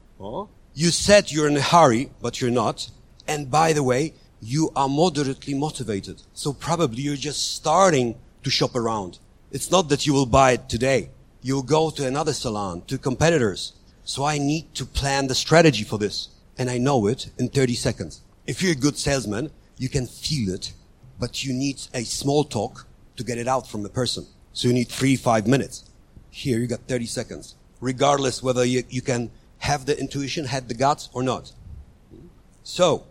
[0.74, 2.89] You said you're in a hurry, but you're not.
[3.28, 6.21] And by the way, you are moderately motivated.
[6.34, 9.19] So probably you're just starting to shop around.
[9.52, 11.10] It's not that you will buy it today.
[11.41, 13.73] You'll go to another salon, to competitors.
[14.04, 16.30] So I need to plan the strategy for this.
[16.58, 18.21] And I know it in 30 seconds.
[18.45, 20.73] If you're a good salesman, you can feel it,
[21.19, 24.26] but you need a small talk to get it out from the person.
[24.54, 25.84] So you need three, five minutes.
[26.30, 30.73] Here you got 30 seconds, regardless whether you, you can have the intuition, have the
[30.73, 31.52] guts or not.
[32.63, 33.06] So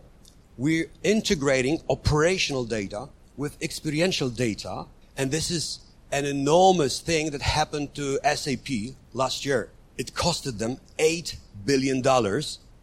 [0.57, 4.85] we're integrating operational data with experiential data.
[5.15, 5.79] And this is
[6.11, 9.69] an enormous thing that happened to SAP last year.
[9.97, 12.01] It costed them $8 billion,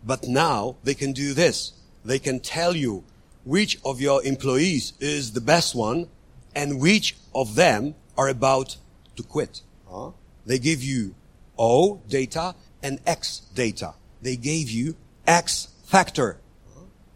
[0.05, 1.73] but now they can do this.
[2.05, 3.05] They can tell you
[3.45, 6.09] which of your employees is the best one
[6.55, 8.77] and which of them are about
[9.17, 9.63] to quit.
[9.89, 10.11] Huh?
[10.47, 11.15] They give you
[11.59, 13.95] O data and X data.
[14.23, 16.39] They gave you X factor.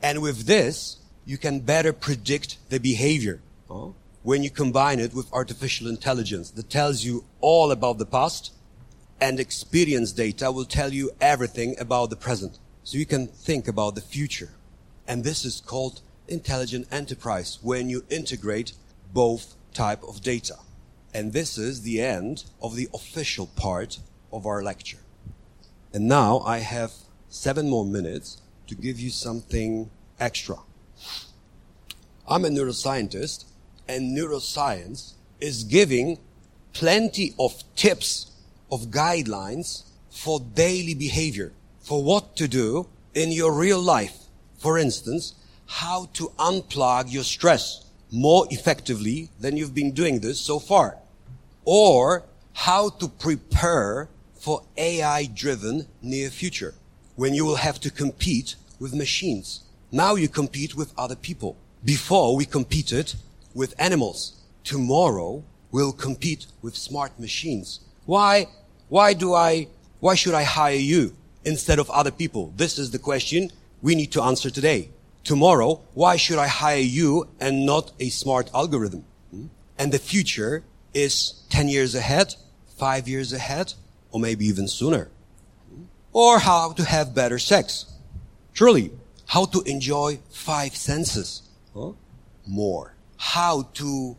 [0.02, 3.40] And with this, you can better predict the behavior.
[3.68, 3.88] Huh?
[4.22, 8.52] When you combine it with artificial intelligence that tells you all about the past
[9.20, 12.58] and experience data will tell you everything about the present.
[12.84, 14.50] So you can think about the future.
[15.06, 18.72] And this is called intelligent enterprise when you integrate
[19.12, 20.56] both type of data.
[21.12, 23.98] And this is the end of the official part
[24.32, 24.98] of our lecture.
[25.92, 26.92] And now I have
[27.28, 29.90] seven more minutes to give you something
[30.20, 30.56] extra.
[32.28, 33.46] I'm a neuroscientist
[33.88, 36.18] and neuroscience is giving
[36.74, 38.32] plenty of tips
[38.70, 44.16] of guidelines for daily behavior, for what to do in your real life.
[44.58, 45.34] For instance,
[45.66, 50.98] how to unplug your stress more effectively than you've been doing this so far.
[51.64, 56.74] Or how to prepare for AI driven near future
[57.18, 59.64] when you will have to compete with machines.
[59.90, 61.56] Now you compete with other people.
[61.84, 63.12] Before we competed
[63.54, 64.18] with animals.
[64.62, 65.42] Tomorrow
[65.72, 67.80] we'll compete with smart machines.
[68.06, 68.46] Why,
[68.88, 69.66] why do I,
[69.98, 72.52] why should I hire you instead of other people?
[72.56, 73.50] This is the question
[73.82, 74.90] we need to answer today.
[75.24, 79.04] tomorrow, why should I hire you and not a smart algorithm?
[79.30, 79.46] Hmm?
[79.78, 80.64] And the future
[80.94, 82.34] is 10 years ahead,
[82.78, 83.74] 5 years ahead,
[84.10, 85.10] or maybe even sooner.
[86.18, 87.86] Or how to have better sex.
[88.52, 88.90] Truly,
[89.26, 91.42] how to enjoy five senses
[91.72, 91.92] huh?
[92.44, 92.96] more.
[93.18, 94.16] How to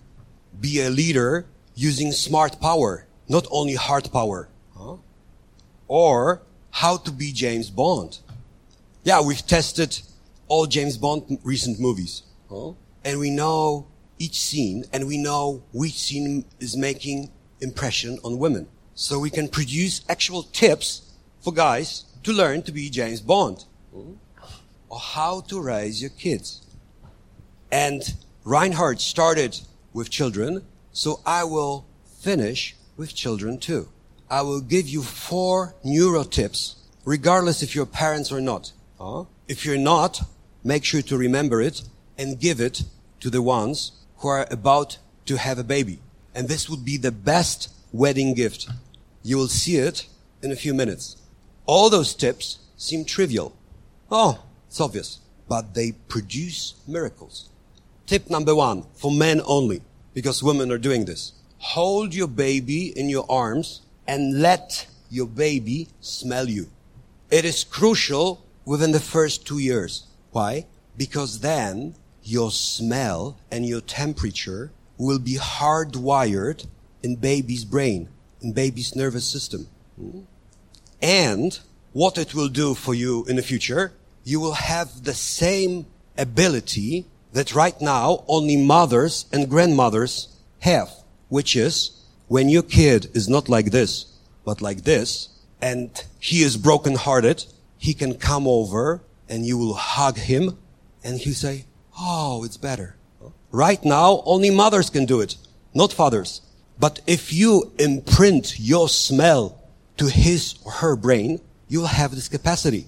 [0.61, 1.45] be a leader
[1.75, 4.47] using smart power, not only hard power.
[4.77, 4.95] Huh?
[5.89, 6.41] Or
[6.71, 8.19] how to be James Bond.
[9.03, 9.99] Yeah, we've tested
[10.47, 12.23] all James Bond recent movies.
[12.49, 12.71] Huh?
[13.03, 13.87] And we know
[14.17, 17.29] each scene and we know which scene is making
[17.59, 18.69] impression on women.
[18.95, 21.08] So we can produce actual tips
[21.41, 23.65] for guys to learn to be James Bond.
[24.89, 26.61] Or how to raise your kids.
[27.71, 28.13] And
[28.43, 29.59] Reinhard started
[29.93, 31.85] with children, so I will
[32.19, 33.89] finish with children too.
[34.29, 36.75] I will give you four neuro tips,
[37.05, 38.71] regardless if you're parents or not.
[38.99, 39.25] Huh?
[39.47, 40.21] If you're not,
[40.63, 41.83] make sure to remember it
[42.17, 42.83] and give it
[43.21, 45.99] to the ones who are about to have a baby.
[46.35, 48.67] And this would be the best wedding gift.
[49.23, 50.07] You will see it
[50.41, 51.17] in a few minutes.
[51.69, 53.55] All those tips seem trivial.
[54.09, 55.19] Oh, it's obvious.
[55.47, 57.47] But they produce miracles.
[58.07, 59.83] Tip number one, for men only,
[60.15, 61.33] because women are doing this.
[61.59, 66.71] Hold your baby in your arms and let your baby smell you.
[67.29, 70.07] It is crucial within the first two years.
[70.31, 70.65] Why?
[70.97, 71.93] Because then
[72.23, 76.65] your smell and your temperature will be hardwired
[77.03, 78.09] in baby's brain,
[78.41, 79.67] in baby's nervous system.
[79.99, 80.21] Hmm?
[81.01, 81.59] And
[81.93, 83.93] what it will do for you in the future,
[84.23, 85.85] you will have the same
[86.17, 90.27] ability that right now only mothers and grandmothers
[90.59, 90.89] have,
[91.29, 91.91] which is
[92.27, 94.05] when your kid is not like this,
[94.45, 95.29] but like this,
[95.61, 97.45] and he is brokenhearted,
[97.77, 100.57] he can come over and you will hug him
[101.03, 101.65] and he'll say,
[101.99, 102.95] Oh, it's better.
[103.51, 105.35] Right now, only mothers can do it,
[105.73, 106.41] not fathers.
[106.79, 109.58] But if you imprint your smell
[109.99, 112.87] to his or her brain, you'll have this capacity.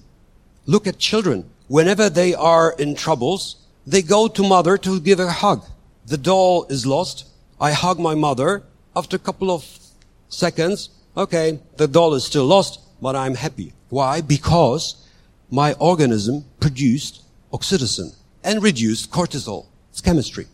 [0.66, 1.48] Look at children.
[1.68, 3.56] Whenever they are in troubles,
[3.86, 5.64] they go to mother to give a hug.
[6.06, 7.26] The doll is lost.
[7.60, 8.64] I hug my mother.
[8.96, 9.64] After a couple of
[10.28, 13.72] seconds, okay, the doll is still lost, but I'm happy.
[13.88, 14.20] Why?
[14.20, 14.96] Because
[15.50, 19.66] my organism produced oxytocin and reduced cortisol.
[19.90, 20.46] It's chemistry.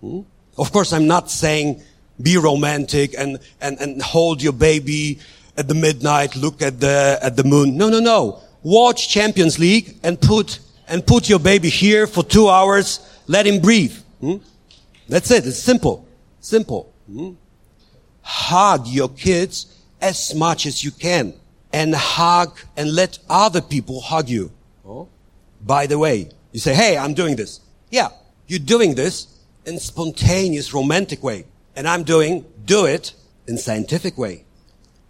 [0.00, 0.20] Hmm?
[0.56, 1.82] Of course, I'm not saying
[2.20, 5.18] be romantic and, and, and hold your baby
[5.56, 7.76] at the midnight, look at the, at the moon.
[7.76, 8.40] No, no, no.
[8.62, 13.00] Watch Champions League and put, and put your baby here for two hours.
[13.26, 13.96] Let him breathe.
[14.20, 14.36] Hmm?
[15.08, 15.46] That's it.
[15.46, 16.06] It's simple.
[16.40, 16.92] Simple.
[17.06, 17.32] Hmm?
[18.22, 19.66] Hug your kids
[20.00, 21.34] as much as you can
[21.72, 24.50] and hug and let other people hug you.
[24.84, 25.08] Oh.
[25.60, 27.60] By the way, you say, Hey, I'm doing this.
[27.90, 28.08] Yeah,
[28.46, 29.28] you're doing this
[29.66, 31.44] in spontaneous romantic way.
[31.74, 33.12] And I'm doing, do it
[33.46, 34.45] in scientific way.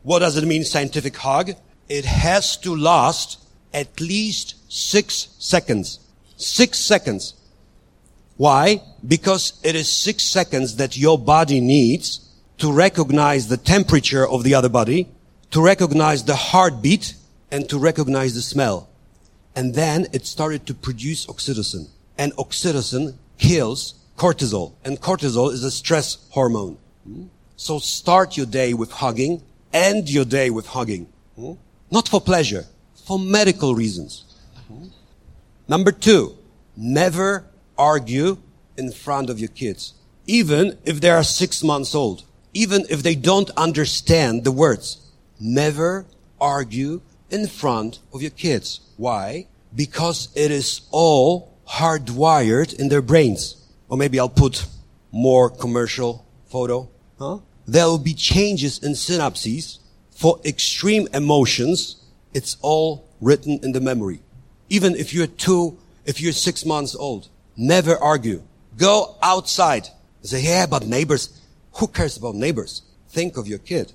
[0.06, 1.50] What does it mean, scientific hug?
[1.88, 3.44] It has to last
[3.74, 5.98] at least six seconds.
[6.36, 7.34] Six seconds.
[8.36, 8.82] Why?
[9.04, 12.20] Because it is six seconds that your body needs
[12.58, 15.08] to recognize the temperature of the other body,
[15.50, 17.14] to recognize the heartbeat,
[17.50, 18.88] and to recognize the smell.
[19.56, 21.88] And then it started to produce oxytocin.
[22.16, 24.74] And oxytocin kills cortisol.
[24.84, 26.78] And cortisol is a stress hormone.
[27.56, 29.42] So start your day with hugging,
[29.72, 31.08] end your day with hugging.
[31.36, 31.52] Hmm?
[31.90, 32.64] Not for pleasure,
[33.06, 34.24] for medical reasons.
[34.68, 34.88] Hmm?
[35.68, 36.36] Number two,
[36.76, 37.44] never
[37.78, 38.38] argue
[38.76, 39.94] in front of your kids.
[40.26, 42.24] Even if they are six months old.
[42.52, 44.98] Even if they don't understand the words.
[45.38, 46.06] Never
[46.40, 48.80] argue in front of your kids.
[48.96, 49.46] Why?
[49.74, 53.56] Because it is all hardwired in their brains.
[53.88, 54.66] Or maybe I'll put
[55.12, 56.88] more commercial photo.
[57.18, 57.38] Huh?
[57.66, 59.78] There will be changes in synapses
[60.10, 61.96] for extreme emotions.
[62.32, 64.20] It's all written in the memory.
[64.68, 68.42] Even if you're two, if you're six months old, never argue.
[68.76, 69.88] Go outside.
[70.22, 71.40] Say, yeah, but neighbors,
[71.74, 72.82] who cares about neighbors?
[73.08, 73.92] Think of your kid.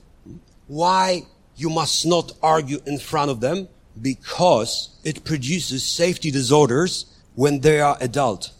[0.67, 1.23] Why
[1.55, 3.69] you must not argue in front of them?
[4.01, 7.05] Because it produces safety disorders
[7.35, 8.51] when they are adult.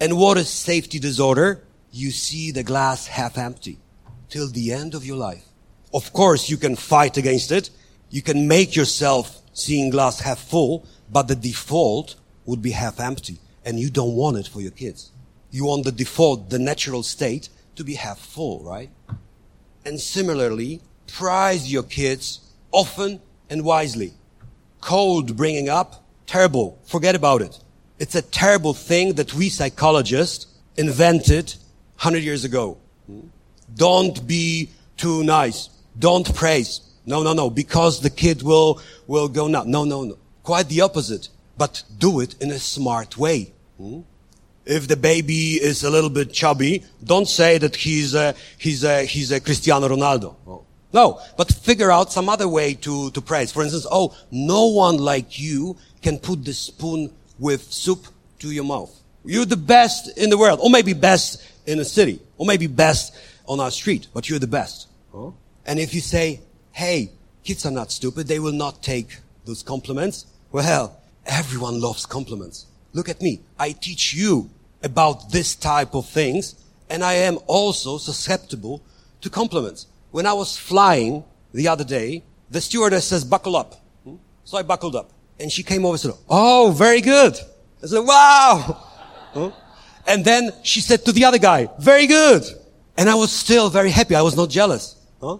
[0.00, 1.62] And what is safety disorder?
[1.90, 3.78] You see the glass half empty
[4.28, 5.44] till the end of your life.
[5.92, 7.70] Of course, you can fight against it.
[8.10, 12.16] You can make yourself seeing glass half full, but the default
[12.46, 13.38] would be half empty.
[13.64, 15.12] And you don't want it for your kids.
[15.50, 18.90] You want the default, the natural state to be half full, right?
[19.84, 24.12] And similarly, prize your kids often and wisely.
[24.80, 26.78] Cold bringing up, terrible.
[26.84, 27.58] Forget about it.
[27.98, 31.54] It's a terrible thing that we psychologists invented
[31.96, 32.78] 100 years ago.
[33.74, 35.70] Don't be too nice.
[35.98, 36.80] Don't praise.
[37.06, 39.66] No, no, no, because the kid will, will go nuts.
[39.66, 40.18] No, no, no.
[40.42, 41.28] Quite the opposite.
[41.56, 43.52] But do it in a smart way.
[43.78, 44.00] Hmm?
[44.64, 49.04] If the baby is a little bit chubby, don't say that he's a, he's a,
[49.04, 50.34] he's a Cristiano Ronaldo.
[50.92, 53.52] No, but figure out some other way to, to praise.
[53.52, 58.06] For instance, oh, no one like you can put the spoon with soup
[58.40, 58.94] to your mouth.
[59.24, 63.14] You're the best in the world, or maybe best in a city, or maybe best
[63.48, 64.86] on our street, but you're the best.
[65.66, 66.40] And if you say,
[66.72, 67.10] hey,
[67.42, 70.26] kids are not stupid, they will not take those compliments.
[70.52, 72.66] Well, everyone loves compliments.
[72.92, 73.40] Look at me.
[73.58, 74.50] I teach you
[74.82, 76.54] about this type of things,
[76.88, 78.82] and I am also susceptible
[79.22, 79.86] to compliments.
[80.10, 83.74] When I was flying the other day, the stewardess says, buckle up.
[84.04, 84.16] Hmm?
[84.44, 85.10] So I buckled up.
[85.40, 87.38] And she came over and said, oh, very good.
[87.82, 88.84] I said, wow.
[89.32, 89.50] Huh?
[90.08, 92.42] And then she said to the other guy, very good.
[92.98, 94.16] And I was still very happy.
[94.16, 94.96] I was not jealous.
[95.22, 95.38] Huh?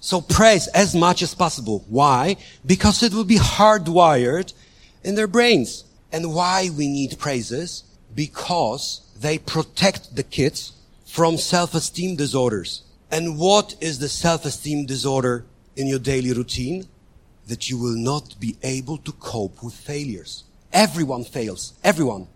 [0.00, 1.82] So praise as much as possible.
[1.88, 2.36] Why?
[2.66, 4.52] Because it will be hardwired
[5.02, 5.84] in their brains.
[6.12, 7.84] And why we need praises?
[8.14, 10.72] Because they protect the kids
[11.06, 12.82] from self-esteem disorders.
[13.10, 16.86] And what is the self-esteem disorder in your daily routine?
[17.46, 20.44] That you will not be able to cope with failures.
[20.70, 21.72] Everyone fails.
[21.82, 22.26] Everyone.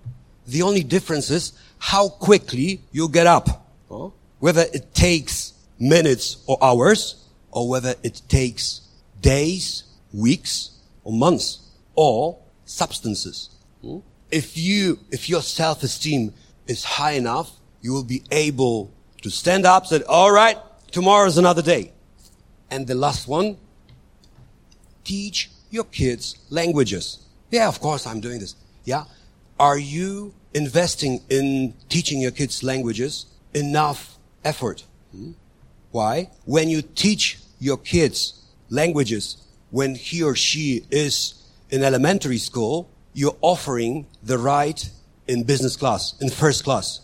[0.47, 3.67] The only difference is how quickly you get up.
[3.91, 4.11] Huh?
[4.39, 8.83] Whether it takes minutes or hours, or whether it takes
[9.21, 10.71] days, weeks,
[11.05, 11.61] or months,
[11.95, 13.51] or substances.
[13.83, 13.99] Hmm?
[14.31, 16.35] If you, if your self-esteem
[16.67, 17.51] is high enough,
[17.81, 20.59] you will be able to stand up, say, all right,
[20.91, 21.93] tomorrow is another day.
[22.71, 23.57] And the last one,
[25.05, 27.25] teach your kids languages.
[27.51, 28.55] Yeah, of course I'm doing this.
[28.85, 29.05] Yeah.
[29.59, 34.85] Are you investing in teaching your kids languages enough effort?
[35.13, 35.33] Hmm?
[35.91, 36.31] Why?
[36.45, 39.37] When you teach your kids languages,
[39.71, 41.35] when he or she is
[41.71, 44.91] in elementary school, you're offering the right
[45.27, 47.01] in business class, in first class.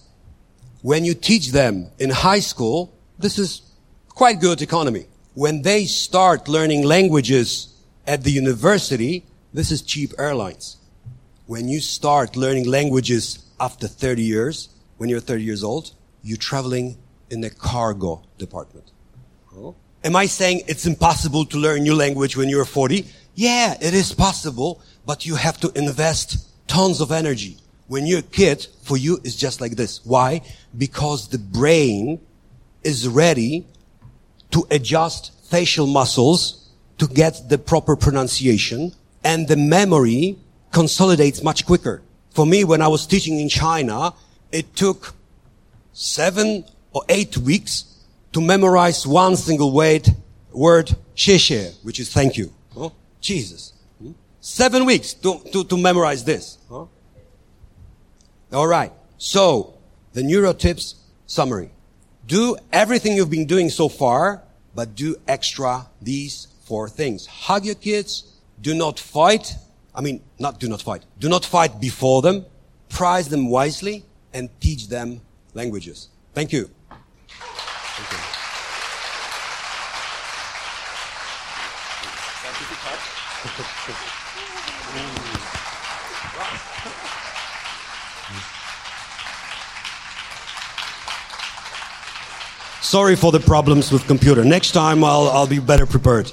[0.82, 3.62] When you teach them in high school, this is
[4.08, 5.06] quite good economy.
[5.34, 7.74] When they start learning languages
[8.06, 10.76] at the university, this is cheap airlines.
[11.46, 15.92] When you start learning languages after 30 years, when you're 30 years old,
[16.22, 16.96] you're traveling
[17.28, 18.90] in the cargo department.
[19.54, 19.74] Oh.
[20.02, 23.06] Am I saying it's impossible to learn new language when you're 40?
[23.34, 27.58] Yeah, it is possible, but you have to invest tons of energy.
[27.88, 30.04] When you're a kid, for you, it's just like this.
[30.04, 30.40] Why?
[30.76, 32.20] Because the brain
[32.82, 33.66] is ready
[34.52, 38.92] to adjust facial muscles to get the proper pronunciation
[39.22, 40.38] and the memory
[40.74, 42.02] consolidates much quicker.
[42.30, 44.12] For me, when I was teaching in China,
[44.52, 45.14] it took
[45.92, 50.08] seven or eight weeks to memorize one single word,
[50.52, 52.52] word, 谢谢, which is thank you.
[53.20, 53.72] Jesus.
[54.00, 54.12] Hmm?
[54.40, 56.58] Seven weeks to, to, to memorize this.
[56.68, 56.86] Huh?
[58.52, 58.92] All right.
[59.16, 59.78] So,
[60.12, 60.96] the neurotips
[61.26, 61.70] summary.
[62.26, 64.42] Do everything you've been doing so far,
[64.74, 67.26] but do extra these four things.
[67.26, 68.24] Hug your kids.
[68.60, 69.54] Do not fight.
[69.94, 71.04] I mean, not do not fight.
[71.18, 72.46] Do not fight before them.
[72.88, 75.20] Prize them wisely and teach them
[75.54, 76.08] languages.
[76.34, 76.68] Thank you.
[76.88, 78.18] Thank you.
[92.80, 94.44] Sorry for the problems with computer.
[94.44, 96.30] Next time I'll, I'll be better prepared.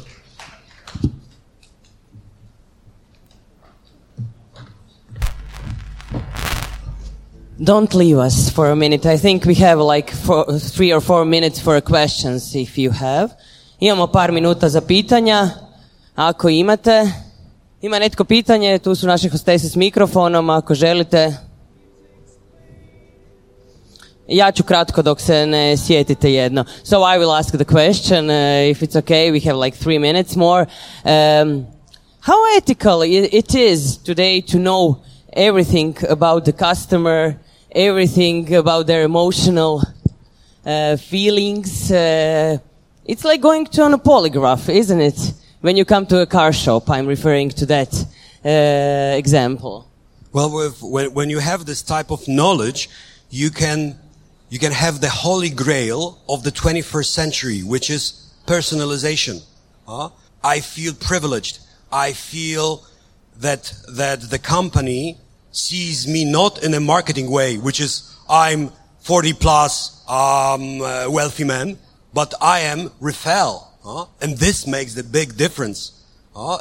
[7.64, 9.05] Don't leave us for a minute.
[9.05, 13.36] I think we have like four, three or four minutes for questions if you have.
[13.80, 15.49] Imamo par minuta za pitanja.
[16.16, 17.12] Ako imate,
[17.82, 21.38] ima netko pitanje, tu su naše hostese s mikrofonom, ako želite.
[24.28, 26.66] Ja ću kratko dok se ne sjetite jedno.
[26.84, 30.36] So I will ask the question, uh, if it's okay, we have like three minutes
[30.36, 30.66] more.
[31.05, 31.68] Um,
[32.22, 34.95] how ethical it is today to know
[35.34, 37.36] everything about the customer,
[37.72, 39.84] everything about their emotional
[40.65, 41.91] uh, feelings.
[41.91, 42.57] Uh,
[43.05, 45.34] it's like going to on a polygraph, isn't it?
[45.61, 47.93] When you come to a car shop, I'm referring to that
[48.43, 49.88] uh, example.
[50.34, 52.89] Well, with, when, when you have this type of knowledge,
[53.30, 53.97] you can
[54.49, 59.41] you can have the holy grail of the 21st century, which is personalization.
[59.88, 60.09] Huh?
[60.43, 61.59] I feel privileged.
[61.89, 62.84] I feel
[63.38, 65.17] that that the company
[65.51, 71.43] sees me not in a marketing way, which is I'm 40 plus, um, uh, wealthy
[71.43, 71.77] man,
[72.13, 73.67] but I am Rafael.
[73.83, 74.05] Huh?
[74.21, 76.01] And this makes the big difference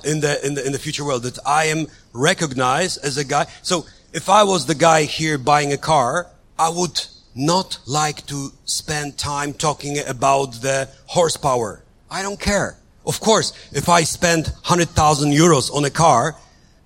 [0.05, 3.47] in the in the in the future world that I am recognized as a guy.
[3.63, 6.27] So if I was the guy here buying a car,
[6.59, 11.85] I would not like to spend time talking about the horsepower.
[12.11, 12.77] I don't care.
[13.07, 16.37] Of course, if I spend 100,000 euros on a car,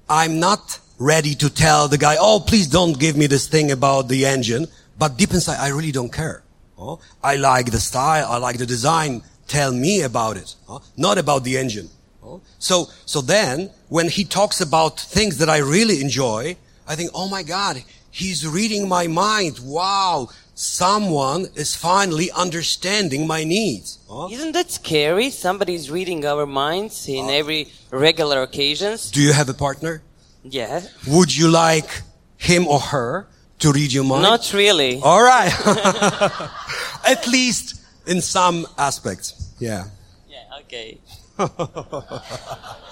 [0.08, 4.08] I'm not ready to tell the guy, oh, please don't give me this thing about
[4.08, 4.66] the engine.
[4.98, 6.42] But deep inside, I really don't care.
[6.78, 8.26] Oh, I like the style.
[8.30, 9.22] I like the design.
[9.46, 10.54] Tell me about it.
[10.68, 11.88] Oh, not about the engine.
[12.22, 17.10] Oh, so, so then when he talks about things that I really enjoy, I think,
[17.14, 19.60] oh my God, he's reading my mind.
[19.62, 20.28] Wow.
[20.54, 23.98] Someone is finally understanding my needs.
[24.08, 25.30] Oh, Isn't that scary?
[25.30, 27.28] Somebody's reading our minds in oh.
[27.28, 29.10] every regular occasions.
[29.10, 30.02] do you have a partner?
[30.44, 30.82] Yeah.
[31.08, 32.02] Would you like
[32.36, 33.26] him or her
[33.58, 34.22] to read your mind?
[34.22, 35.00] Not really.
[35.02, 35.52] All right.
[37.04, 39.34] At least in some aspects.
[39.58, 39.84] Yeah.
[40.28, 40.98] Yeah, okay.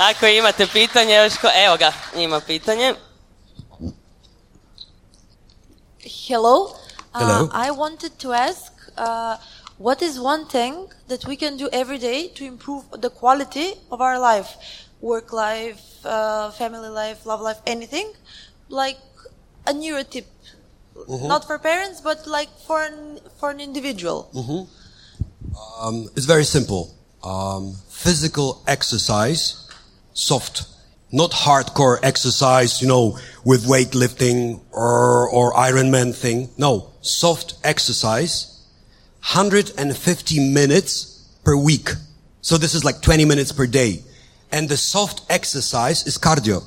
[0.00, 1.48] Ako imate pitanje, još ko...
[1.66, 2.94] Evo ga, ima pitanje.
[6.28, 6.72] Hello.
[7.14, 7.48] Uh, Hello.
[7.52, 9.36] I wanted to ask, uh,
[9.78, 14.00] what is one thing that we can do every day to improve the quality of
[14.00, 14.48] our life,
[15.00, 18.12] work life, uh, family life, love life, anything,
[18.68, 18.98] like
[19.66, 20.26] a neuro tip,
[21.08, 21.28] Mm-hmm.
[21.28, 24.28] not for parents, but like for an for an individual.
[24.34, 25.86] Mm-hmm.
[25.86, 26.94] Um, it's very simple.
[27.24, 29.68] Um, physical exercise,
[30.12, 30.64] soft,
[31.12, 36.50] not hardcore exercise, you know, with weightlifting or, or Ironman thing.
[36.58, 38.62] No, soft exercise,
[39.20, 41.90] 150 minutes per week.
[42.42, 44.02] So this is like 20 minutes per day.
[44.52, 46.64] And the soft exercise is cardio,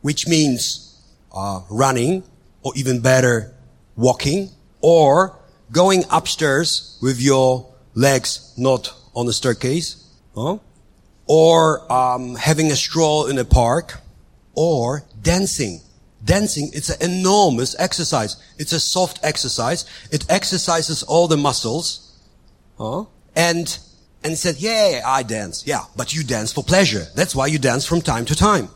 [0.00, 1.00] which means
[1.32, 2.24] uh, running,
[2.62, 3.54] or even better,
[3.96, 4.50] walking,
[4.80, 5.36] or
[5.70, 10.04] going upstairs with your legs not on the staircase,
[10.34, 10.58] huh?
[11.26, 13.98] or um, having a stroll in a park,
[14.54, 15.80] or dancing.
[16.24, 18.36] Dancing, it's an enormous exercise.
[18.58, 19.84] It's a soft exercise.
[20.12, 22.16] It exercises all the muscles.
[22.78, 23.06] Huh?
[23.34, 23.76] And,
[24.24, 25.66] and he said, yeah, I dance.
[25.66, 27.06] Yeah, but you dance for pleasure.
[27.14, 28.68] That's why you dance from time to time.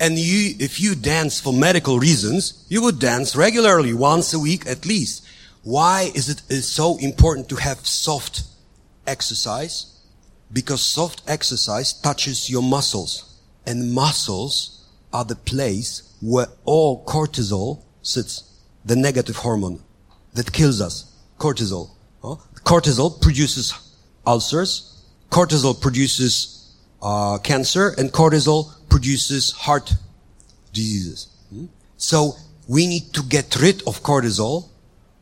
[0.00, 4.66] And you, if you dance for medical reasons, you would dance regularly, once a week
[4.66, 5.24] at least.
[5.62, 8.42] Why is it is so important to have soft
[9.06, 10.00] exercise?
[10.52, 13.40] Because soft exercise touches your muscles.
[13.66, 18.44] And muscles are the place where all cortisol sits.
[18.84, 19.82] The negative hormone
[20.34, 21.12] that kills us.
[21.38, 21.90] Cortisol.
[22.22, 22.36] huh?
[22.64, 23.72] Cortisol produces
[24.28, 25.02] ulcers.
[25.30, 27.94] Cortisol produces uh, cancer.
[27.98, 29.92] And cortisol produces heart
[30.72, 31.28] diseases.
[31.50, 31.66] Hmm?
[31.96, 32.36] So
[32.68, 34.68] we need to get rid of cortisol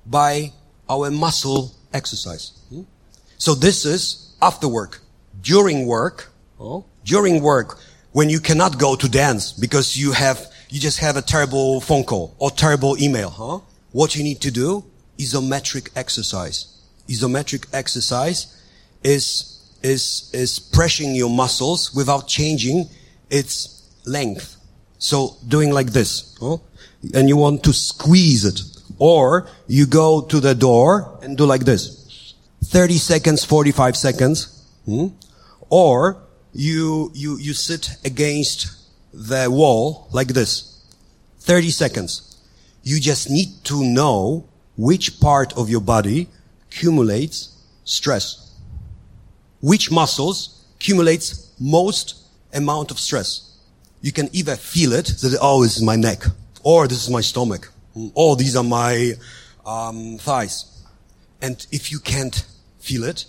[0.05, 0.53] by
[0.89, 2.53] our muscle exercise.
[2.69, 2.83] Hmm?
[3.39, 5.01] So this is after work.
[5.41, 7.79] During work, oh, during work,
[8.13, 12.03] when you cannot go to dance because you have, you just have a terrible phone
[12.03, 13.61] call or terrible email, huh?
[13.93, 14.85] What you need to do,
[15.19, 16.59] isometric exercise.
[17.09, 18.57] Isometric exercise
[19.07, 22.89] is, is, is pressing your muscles without changing
[23.31, 24.57] its length.
[24.99, 26.37] So doing like this,
[27.15, 28.61] and you want to squeeze it.
[28.99, 32.35] Or you go to the door and do like this.
[32.65, 34.65] 30 seconds, 45 seconds.
[34.87, 35.09] hmm?
[35.69, 38.69] Or you, you, you sit against
[39.13, 40.83] the wall like this.
[41.41, 42.37] 30 seconds.
[42.83, 46.29] You just need to know which part of your body
[46.71, 47.55] accumulates
[47.85, 48.46] stress.
[49.71, 51.27] Which muscles accumulates
[51.59, 52.15] most
[52.53, 53.29] amount of stress.
[54.01, 56.23] You can either feel it, that, oh, this is my neck,
[56.63, 57.73] or this is my stomach,
[58.15, 59.15] or these are my
[59.65, 60.57] um, thighs.
[61.43, 62.47] And if you can't
[62.79, 63.27] feel it,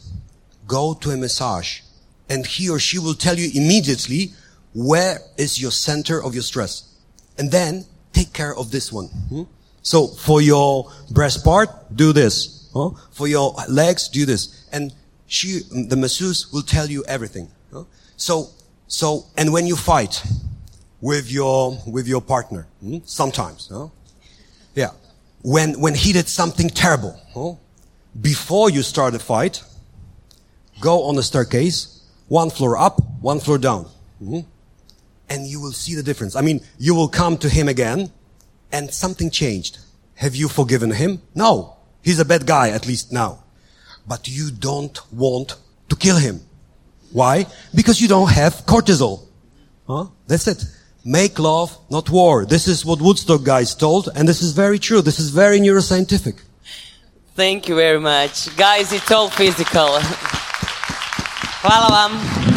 [0.68, 1.80] go to a massage.
[2.30, 4.34] And he or she will tell you immediately
[4.76, 6.84] where is your center of your stress.
[7.40, 9.08] And then take care of this one.
[9.08, 9.44] hmm?
[9.82, 12.70] So for your breast part, do this.
[12.76, 12.92] huh?
[13.12, 14.68] For your legs, do this.
[14.72, 14.94] And
[15.28, 15.60] she,
[15.90, 17.50] the masseuse will tell you everything.
[18.16, 18.50] So,
[18.88, 20.24] so, and when you fight
[21.02, 22.98] with your, with your partner, hmm?
[23.06, 23.72] sometimes,
[24.74, 24.90] yeah,
[25.44, 27.60] when, when he did something terrible,
[28.20, 29.64] before you start a fight,
[30.82, 33.88] go on the staircase, one floor up, one floor down.
[34.22, 34.46] Mhm.
[35.30, 36.36] And you will see the difference.
[36.36, 38.12] I mean, you will come to him again
[38.72, 39.80] and something changed.
[40.16, 41.22] Have you forgiven him?
[41.36, 41.76] No.
[42.02, 43.44] He's a bad guy, at least now.
[44.08, 45.56] But you don't want
[45.90, 46.42] to kill him.
[47.12, 47.46] Why?
[47.74, 49.28] Because you don't have cortisol.
[49.88, 50.08] Huh?
[50.28, 50.64] That's it.
[51.08, 52.46] make love, not war.
[52.46, 55.02] This is what Woodstock guys told, and this is very true.
[55.02, 56.42] This is very neuroscientific.
[57.34, 58.56] Thank you very much.
[58.58, 60.00] Guys, it's all physical.
[61.64, 62.57] Hvala vam.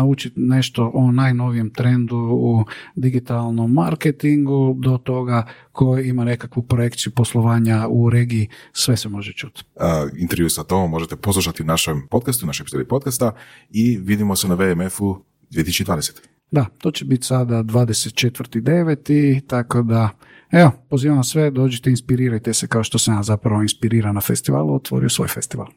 [0.01, 7.87] naučiti nešto o najnovijem trendu u digitalnom marketingu do toga koji ima nekakvu projekciju poslovanja
[7.89, 9.63] u regiji, sve se može čuti.
[9.75, 9.83] Uh,
[10.17, 13.31] intervju sa Tomom možete poslušati u našem podcastu, u našoj epizodi podcasta
[13.69, 16.11] i vidimo se na VMF-u 2020.
[16.51, 19.41] Da, to će biti sada 24.9.
[19.47, 20.09] tako da
[20.51, 25.09] Evo, pozivam sve, dođite, inspirirajte se kao što sam ja zapravo inspiriran na festivalu, otvorio
[25.09, 25.67] svoj festival.